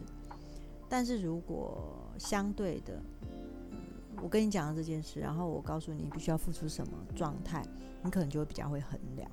[0.86, 3.00] 但是如果相对的，
[4.22, 7.64] 我跟你讲了这件事，然后我告诉你必须要付出什么状态，
[8.02, 9.30] 你可能就会比较会衡量。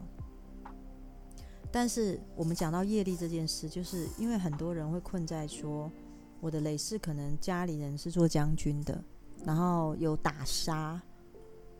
[1.69, 5.91] 但是我们讲到业力这件事，就是因为很多人会困在说，
[6.39, 9.03] 我的累世可能家里人是做将军的，
[9.43, 11.01] 然后有打杀，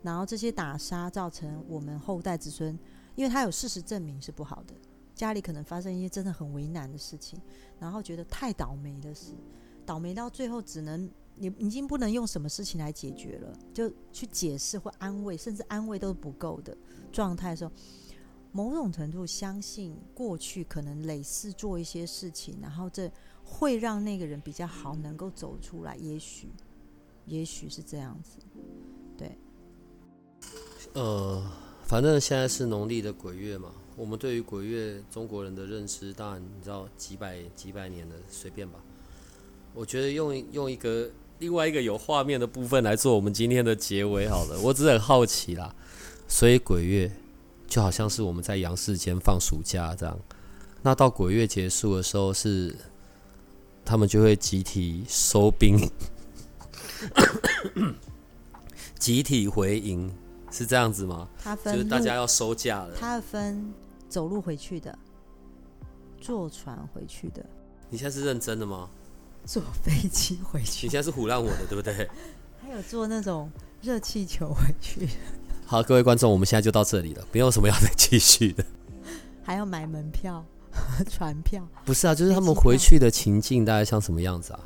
[0.02, 2.78] 然后这些打杀造成我们后代子孙，
[3.14, 4.74] 因为他有事实证明是不好的，
[5.14, 7.40] 家里可能发生一些真的很为难的事情，
[7.78, 9.32] 然后觉得太倒霉的事，
[9.84, 11.10] 倒霉到最后只能。
[11.40, 16.76] 你已经不能用什么事情来解决了，就去解释或安慰，甚至安慰都是不够的
[17.12, 17.70] 状态的时候，
[18.50, 23.08] 某种程度相信过去可能类似做一些事情，然后这
[23.44, 25.94] 会让那个人比较好，能够走出来。
[25.94, 26.48] 也许，
[27.26, 28.40] 也许是这样子。
[29.16, 29.38] 对。
[30.94, 31.42] 呃，
[31.86, 38.78] 反正现在是农历的鬼月嘛，我们对于鬼月中国人的认知，当然你知道几百几百年的，随便吧。
[39.74, 41.08] 我觉得用用一个。
[41.40, 45.72] 另外一个有画面的部分来做我们今天的结尾好了，我只是很好奇啦。
[46.26, 47.08] 所以鬼月
[47.68, 50.18] 就好像是我们在阳世间放暑假这样，
[50.82, 52.74] 那到鬼月结束的时候是
[53.84, 55.78] 他们就会集体收兵，
[58.98, 60.12] 集体回营，
[60.50, 61.28] 是这样子吗？
[61.64, 62.94] 就是大家要收假了。
[62.98, 63.72] 他分
[64.08, 64.96] 走路回去的，
[66.20, 67.44] 坐船回去的。
[67.90, 68.88] 你现在是认真的吗？
[69.44, 72.08] 坐飞机回去，你现在是唬烂我的，对不对？
[72.62, 75.08] 还有坐那种热气球回去。
[75.64, 78.64] 好，各位观众，我们现在就到这里了，没有什么要再继续的。
[79.44, 80.44] 还要买门票、
[81.08, 81.66] 船票？
[81.84, 84.60] 不是啊，就是他们回去的情境大概像什么样子啊？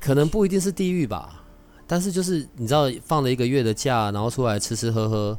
[0.00, 1.44] 可能不一定是地狱吧，
[1.88, 5.36] 但是就是你知道，放了一个月的假，然后出来吃吃喝喝，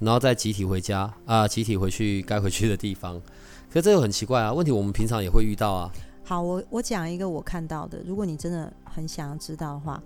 [0.00, 3.20] 然后再集体回家啊，集体回去该回去的地方。
[3.68, 5.92] 可是这又很奇怪啊，问题我们平常也会遇到啊。
[6.24, 8.02] 好，我我讲一个我看到的。
[8.06, 10.02] 如果你真的很想要知道的话，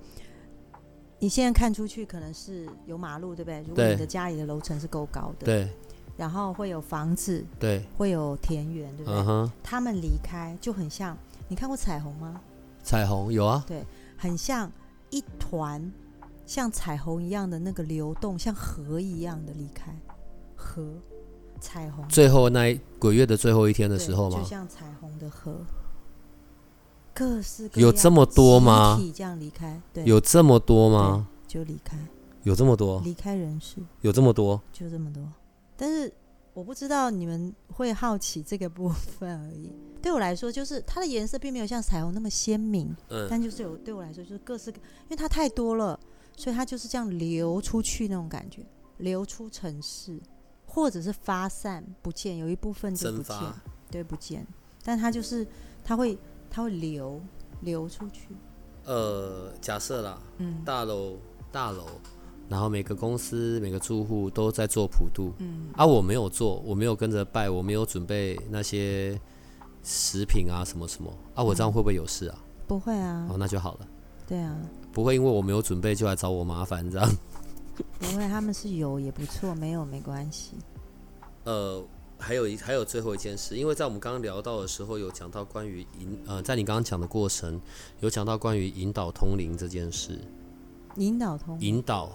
[1.19, 3.65] 你现在看出去可能是有马路，对不对？
[3.69, 5.69] 如果你的家里的楼层是够高的，对，
[6.17, 9.51] 然后会有房子，对，会有田园，对不对？Uh-huh.
[9.63, 11.17] 他们离开就很像，
[11.49, 12.41] 你看过彩虹吗？
[12.83, 13.85] 彩虹有啊，对，
[14.17, 14.71] 很像
[15.11, 15.93] 一团
[16.45, 19.97] 像彩虹一样的那个流动，像河一样的离开，
[20.55, 20.87] 河，
[21.61, 22.07] 彩虹。
[22.09, 24.39] 最后那一鬼月的最后一天的时候吗？
[24.39, 25.57] 就像彩虹的河。
[27.15, 29.01] 各式各有这么多吗？
[29.15, 31.27] 这样离开，对，有这么多吗？
[31.49, 31.97] 就离开，
[32.43, 33.01] 有这么多？
[33.01, 34.61] 离开人世，有这么多？
[34.71, 35.23] 就这么多。
[35.79, 36.13] 但是
[36.57, 39.71] 我不知道你们会好奇这个部分而已。
[40.01, 46.01] 对我来说，就是它的颜色并没有像彩虹那么鲜明，嗯，但就是有对我来说，就是各式各，因为它太多了，
[46.35, 48.65] 所以它就是这样流出去那种感觉，
[48.97, 50.19] 流出城市，
[50.65, 53.39] 或者是发散不见，有一部分就不见，
[53.91, 54.47] 对，不见。
[54.83, 55.47] 但它就是
[55.85, 56.19] 它会。
[56.49, 57.21] 它会流
[57.61, 58.29] 流出去。
[58.85, 61.19] 呃，假设啦，嗯，大楼
[61.53, 61.85] 大楼，
[62.49, 69.21] 然后每个公司每个住户都在做普渡，嗯，啊，我没有做，我没有跟着拜，我没有准备那些
[69.83, 72.39] 食品啊什么什么，啊，我这样会不会有事啊？
[72.67, 73.89] 不会啊，哦，那就好了。
[74.27, 74.57] 对啊，
[74.93, 77.09] 不会因为我没有准备就来找我麻烦这样。
[77.99, 80.53] 不会，他们是有也不错，没有没关系。
[81.45, 81.85] 呃，
[82.19, 87.61] 还有一还有最后一件事，因为在我们刚刚聊到的时候，有讲到关于引呃，在你刚刚讲的过程，
[88.01, 90.19] 有讲到关于引导通灵这件事。
[90.97, 92.11] 引导通引导，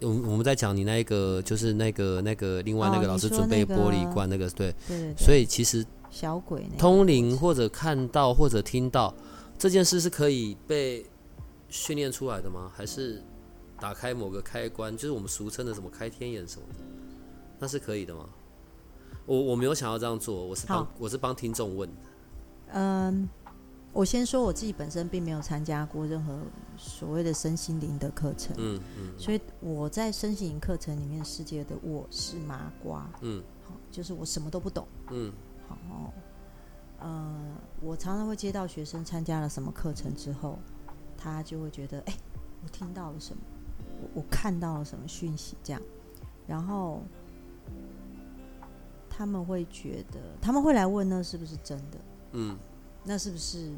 [0.00, 9.14] 我我们在讲你那个就是那个那个另外那个老师准备玻璃罐那个、对对对，对，所以其实小鬼通灵或者看到或者听到
[9.58, 11.04] 这件事是可以被
[11.68, 12.70] 训练出来的吗？
[12.74, 13.22] 还是
[13.80, 16.80] 打开某个开关，就是我们俗称的什么开天眼什么的，
[17.58, 18.28] 那是可以的吗？
[19.24, 21.96] 我我没有想要这样做，我是帮我是帮听众问的。
[22.72, 23.28] 嗯，
[23.96, 26.38] 我先说我自己本身并没有参加过任何
[26.76, 35.32] 所谓的身心灵的课程，嗯嗯，所以我在身心灵课程里面世界的我是麻瓜，嗯，好，就是我什么都不懂，嗯，
[35.66, 36.12] 好，
[36.98, 40.58] 呃，我常常会接到学生参加了什么课程之后，
[41.16, 42.18] 他就会觉得，哎、欸，
[42.62, 43.42] 我听到了什么，
[44.02, 45.80] 我我看到了什么讯息，这样，
[46.46, 47.02] 然后。
[49.08, 51.98] 他们会觉得，他们会来问那是不是真的？
[52.32, 52.54] 嗯，
[53.06, 53.72] 那是不是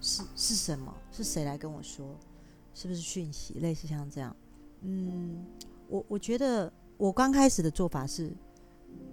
[0.00, 0.92] 是是什么？
[1.12, 2.04] 是谁来跟我说？
[2.74, 3.54] 是不是讯息？
[3.60, 4.34] 类似像这样。
[4.80, 5.46] 嗯，
[5.88, 8.32] 我我觉得我刚开始的做法是，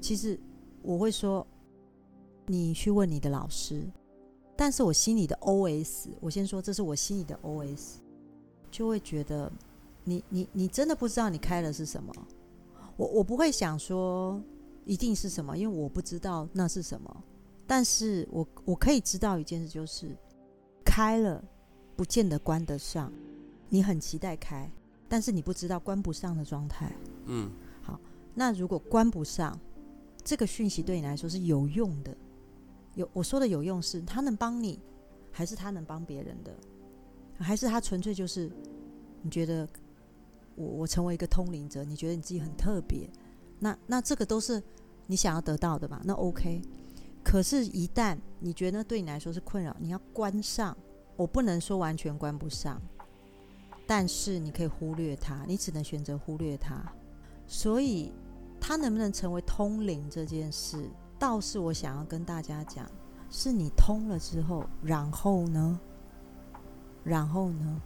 [0.02, 0.40] 其实
[0.82, 1.46] 我会说，
[2.48, 3.88] 你去问你的老师，
[4.58, 7.98] 但是我心里的 OS，我先说这是我心里的 OS，
[8.72, 9.52] 就会觉得
[10.04, 12.12] 你你你真的不知道你开的是什么。
[12.98, 14.42] 我我不会想说。
[14.86, 15.56] 一定是什么？
[15.56, 17.24] 因为我不知道那是什么，
[17.70, 20.18] 但是我我可以知道一件事，就是
[20.84, 21.44] 开了
[21.96, 23.14] 不见得关得上。
[23.70, 24.68] 你很期待开，
[25.08, 26.92] 但是你不知道关不上的状态。
[27.26, 27.52] 嗯，
[27.84, 28.00] 好，
[28.34, 29.56] 那如果关不上，
[30.24, 32.18] 这个讯息对你来说是有用的。
[32.96, 34.80] 有我说的有用是，他能帮你，
[35.32, 36.52] 还是他能帮别人的，
[37.38, 38.52] 还是他纯粹就是
[39.22, 39.70] 你觉得
[40.56, 43.08] 我我成为一个通灵者，你觉得你自己很特别。
[43.60, 44.60] 那那这个都是
[45.06, 46.02] 你想要得到的嘛？
[46.04, 46.60] 那 OK。
[47.30, 50.76] 可是，一旦你觉得对你来说是困扰，你要关上，
[51.16, 52.82] 我不能说完全关不上，
[53.86, 56.84] 但是你可以忽略它，你只能选择忽略它。
[57.46, 58.12] 所以，
[58.60, 62.90] 它能不能成为通灵这件事，倒是我想要跟大家讲，
[63.30, 65.80] 是你通了之后，然后呢？
[67.04, 67.80] 然后呢？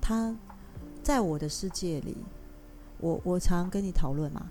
[0.00, 0.36] 它
[1.00, 2.16] 在我的世界里，
[2.98, 4.50] 我我常跟你讨论嘛。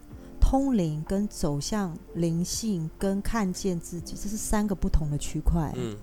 [0.50, 5.74] 通灵跟走向灵性跟看见自己，这是三个不同的区块。
[5.76, 5.98] 嗯，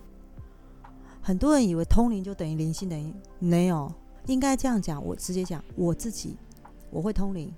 [1.23, 3.91] 很多人以为通灵就等于灵性，等于没有。
[4.27, 6.37] 应该这样讲，我直接讲我自己，
[6.91, 7.51] 我会通灵，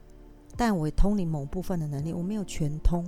[0.57, 3.05] 但我通灵某部分的能力，我没有全通。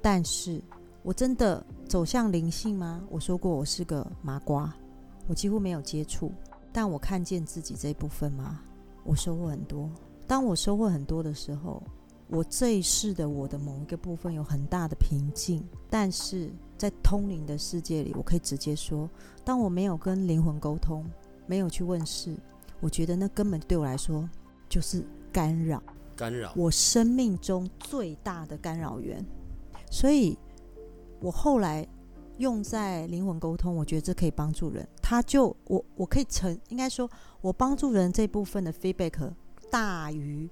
[0.00, 0.62] 但是
[1.02, 3.02] 我真的走向灵性吗？
[3.10, 4.72] 我说过，我是个麻瓜，
[5.26, 6.30] 我几乎没有接触。
[6.72, 8.60] 但我看见自己这一部分吗？
[9.02, 9.90] 我收获很多。
[10.28, 11.82] 当我收获很多的时候。
[12.32, 19.10] 我这一世的我的某一个部分有很大的瓶颈，但是在通灵的世界里，我可以直接说，
[19.44, 21.04] 当我没有跟灵魂沟通，
[21.46, 22.36] 没有去问事，
[22.78, 24.28] 我觉得那根本对我来说
[24.68, 25.82] 就是干扰，
[26.14, 29.26] 干扰我生命中最大的干扰源。
[29.90, 30.38] 所以，
[31.20, 31.84] 我后来
[32.38, 34.86] 用在灵魂沟通，我觉得这可以帮助人。
[35.02, 37.10] 他就我我可以承，应该说
[37.40, 39.32] 我帮助人这部分的 feedback
[39.68, 40.48] 大于。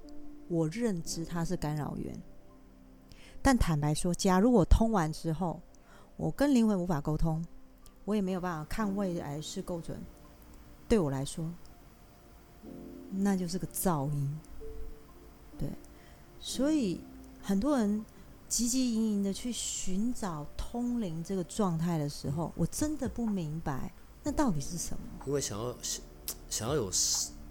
[0.49, 2.13] 我认知它是干扰源，
[3.41, 5.61] 但坦白说，假如我通完之后，
[6.17, 7.45] 我跟灵魂无法沟通，
[8.03, 10.01] 我也没有办法看未来是够准，
[10.87, 11.49] 对我来说，
[13.11, 14.39] 那就是个噪音。
[15.57, 15.69] 对，
[16.39, 16.99] 所以
[17.43, 18.03] 很多人
[18.49, 23.93] 汲汲营营的去寻找通灵这个状态的时候，我真的不明白
[24.23, 25.03] 那到底是什么？
[25.27, 26.03] 因为想要想
[26.49, 26.89] 想要有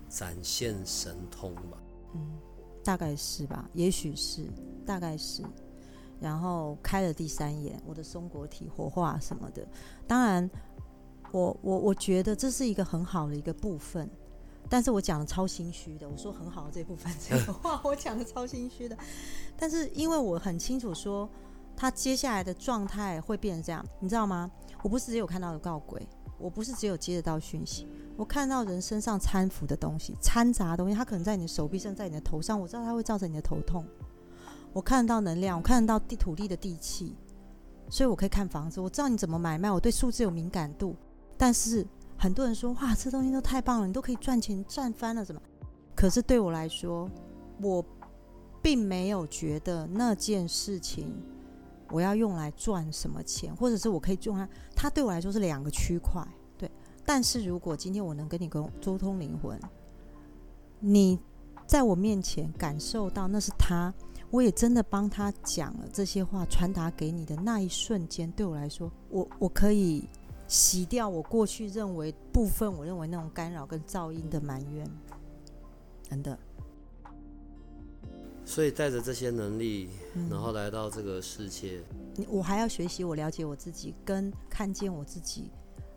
[0.09, 1.78] 展现神通吧，
[2.14, 2.40] 嗯。
[2.89, 4.47] 大概是吧，也许是，
[4.86, 5.43] 大概是，
[6.18, 9.62] 然后开了第三眼，我的松果体活化什么的。
[10.07, 10.51] 当然，
[11.30, 14.09] 我我我觉得这是一个很好的一个部分，
[14.70, 16.09] 但是我讲的超心虚的。
[16.09, 18.97] 我说很好的这部分， 这个话我讲的超心虚的。
[19.55, 21.28] 但是因为我很清楚说，
[21.76, 24.51] 他接下来的状态会变成这样，你知道吗？
[24.82, 26.09] 我不是只有看到有告鬼，
[26.39, 27.86] 我不是只有接得到讯息。
[28.16, 32.61] 我看到人身上搀扶的东西，掺杂的东西，它可能在你的手臂上，在你的头上。
[32.61, 33.84] 我知道它会造成你的头痛。
[34.72, 37.14] 我看得到能量，我看得到地土地的地气，
[37.89, 38.80] 所以我可以看房子。
[38.80, 40.95] 我知道你怎么买卖，我对数字有敏感度。
[41.36, 41.86] 但是
[42.16, 45.41] 很多人说，哇，这东西都太棒了，你都可以赚钱赚翻了，怎么？
[45.95, 47.11] 可是对我来说，
[47.61, 47.84] 我
[48.61, 51.14] 并没有觉得那件事情
[51.91, 56.26] 我要用来赚什么钱，或者是我可以用它，它对我来说是两个区块。
[56.57, 56.70] 对，
[57.05, 59.59] 但是如果今天我能跟你沟沟通灵魂，
[60.80, 61.18] 你
[61.66, 63.93] 在我面前感受到那是他，
[64.30, 70.09] 我也真的帮他讲了这些话，传达给你的那一瞬间，对我来说，我我可以
[70.47, 74.86] 洗掉我过去认为部分，我认为那种干扰跟噪音的埋怨，
[76.03, 76.39] 真的。
[78.49, 79.90] 所以带着这些能力，
[80.30, 81.82] 然后来到这个世界，
[82.16, 85.51] 嗯，我还要学习，我了解我自己，跟看见我自己，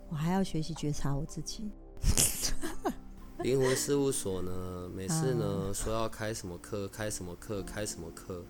[0.10, 1.72] 我还要学习觉察我自己。
[3.40, 4.52] 灵魂事务所呢，
[4.94, 8.44] 每次呢说要开什么课，开什么课，开什么课，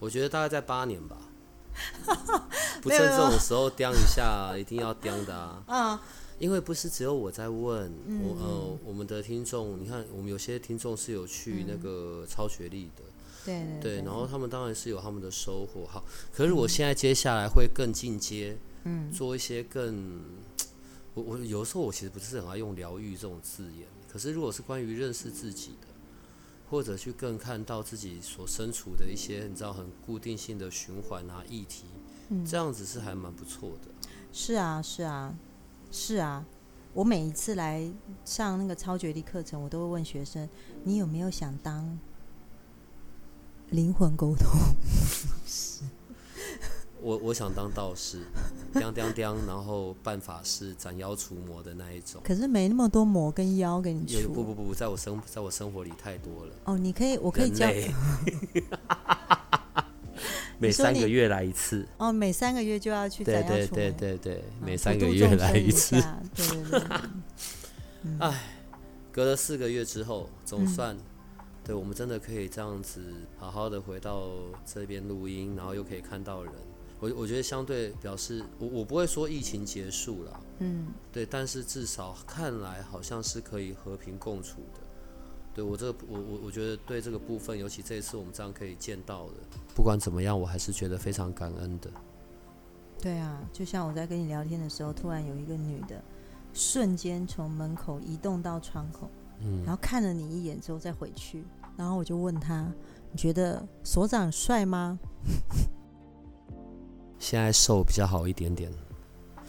[0.00, 1.16] 我觉得大概在八年吧。
[2.82, 6.02] 不趁这种时候叼一下，一定要叼的啊。
[6.38, 13.02] 因为不是只有我在问，嗯、我呃，我们的听众，你看，我们有些听众是有去那个超学历的，
[13.44, 15.86] 对、嗯、对，然后他们当然是有他们的收获。
[15.86, 20.20] 好，可是我现在接下来会更进阶，嗯，做一些更，
[21.14, 25.88] 我我有时候我其实不是很爱用疗愈这种字眼，可是如果是关于认识自己的，
[26.68, 31.84] 或者去更看到自己所身处的一些你知道很固定性的循环啊议题，
[32.28, 33.88] 嗯，这样子是还蛮不错的。
[34.32, 35.34] 是啊，是啊。
[35.90, 36.44] 是啊，
[36.92, 37.88] 我每一次来
[38.24, 40.48] 上那个超觉力课程，我都会问学生：
[40.84, 41.98] 你有没有想当
[43.70, 44.46] 灵魂沟通
[45.46, 45.84] 师？
[47.02, 48.22] 我我想当道士，
[48.72, 52.20] 当当当，然后办法事、斩妖除魔的那一种。
[52.24, 54.32] 可是没那么多魔跟妖给你除。
[54.32, 56.52] 不不不，在我生在我生活里太多了。
[56.64, 57.66] 哦，你可以，我可以教。
[60.58, 63.22] 每三个月来一次哦，每三个月就要去。
[63.24, 65.96] 对对对对对，每三个月来一次。
[66.34, 67.00] 对对对。
[68.18, 68.42] 哎，
[69.12, 70.96] 隔了四个月之后，总算，
[71.64, 73.00] 对我们真的可以这样子
[73.36, 74.30] 好好的回到
[74.64, 76.52] 这边录音，然后又可以看到人。
[76.98, 84.80] 我我觉得相对表示，我我不会说疫情结束了，嗯，对，但是至少看来好像是可以和平共处的。
[85.54, 89.34] 对我这个，我我我觉得对这个部分，尤其这一次我们这样可以见到的，
[89.76, 91.90] 不管怎么样，我还是觉得非常感恩的。
[92.98, 96.02] 对啊，就像我在跟你聊天的时候，突然有一个女的，
[96.54, 99.10] 瞬间从门口移动到窗口，
[99.40, 101.44] 嗯，然后看了你一眼之后再回去，
[101.76, 102.66] 然后我就问她
[103.12, 104.98] ：“你觉得所长帅吗？”
[107.20, 108.72] 现在瘦比较好一点点。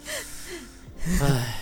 [1.23, 1.55] 唉。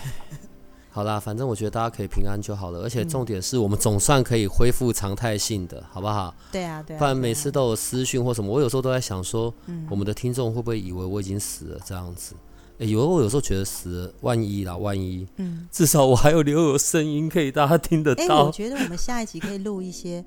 [0.96, 6.34] 好啦，反正我觉得大家可以平安就好了，而且重点是我们总算可以恢复常态性的，好不好？
[6.54, 7.00] 对啊，对啊。
[7.00, 9.54] 不然每次都有私讯或什么，我有时候都在想说，
[9.90, 12.34] 我们的听众会不会以为我已经死了这样子？
[12.80, 18.24] 哎，以为我有时候觉得死了，万一啦，万一，嗯，至少我还有留有声音可以大家听得到。
[18.24, 20.24] 哎，我觉得我们下一集可以录一些，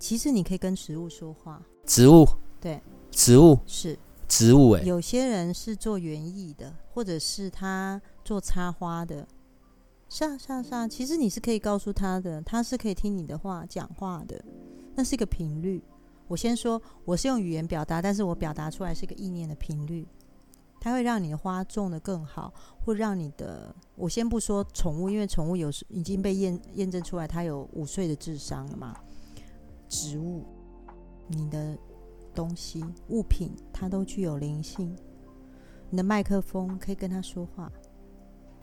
[0.00, 1.62] 其实你可以跟植物说话。
[1.86, 2.26] 植物？
[2.60, 2.80] 对，
[3.12, 3.96] 植物是
[4.26, 4.72] 植物。
[4.72, 9.24] 哎，有些人是做园艺的，或者是他做插花的。
[10.08, 10.88] 是啊，是啊，是啊。
[10.88, 14.42] 其实你是可以告诉他的，他是可以听你的话讲话的。
[14.94, 15.82] 那是一个频率。
[16.26, 20.06] 我先说，我是用语言表达，但是我表达出来是一个意念的频率。
[20.80, 22.52] 它会让你的花种得更好，
[22.84, 23.74] 会让你的……
[23.96, 28.96] 我先不说宠物，因为宠物有时已经被验验证出来，它有五岁的智商了嘛。
[29.88, 30.44] 植物，
[31.26, 31.76] 你的
[32.34, 34.94] 东西、物品，它都具有灵性。
[35.90, 37.72] 你的麦克风可以跟他说话。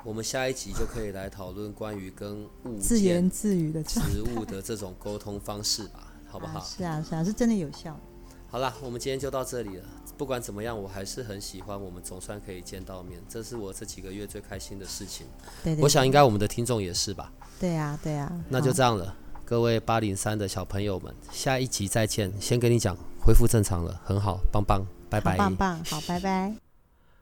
[0.06, 6.64] 我们下一集就可以来讨论关于跟物自言自语的植物的这种沟通方式吧，好不好？
[6.64, 8.00] 是啊，是啊，是真的有效。
[8.48, 9.84] 好了，我们今天就到这里了。
[10.16, 15.26] 不管怎么样，我还是很喜欢我们总算可以见到面，这是我这几个月最开心的事情。
[15.64, 17.34] 对，对，对，我想应该我们的听众也是吧？
[17.60, 18.32] 对呀，对呀。
[18.48, 22.32] 那就这样了，各位八零三的小朋友们，下一集再见。
[22.40, 26.56] 先跟你讲，恢复正常了，很好，棒棒，拜拜，棒棒，好，拜拜。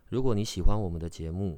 [0.09, 1.57] 如果你喜欢我们的节目，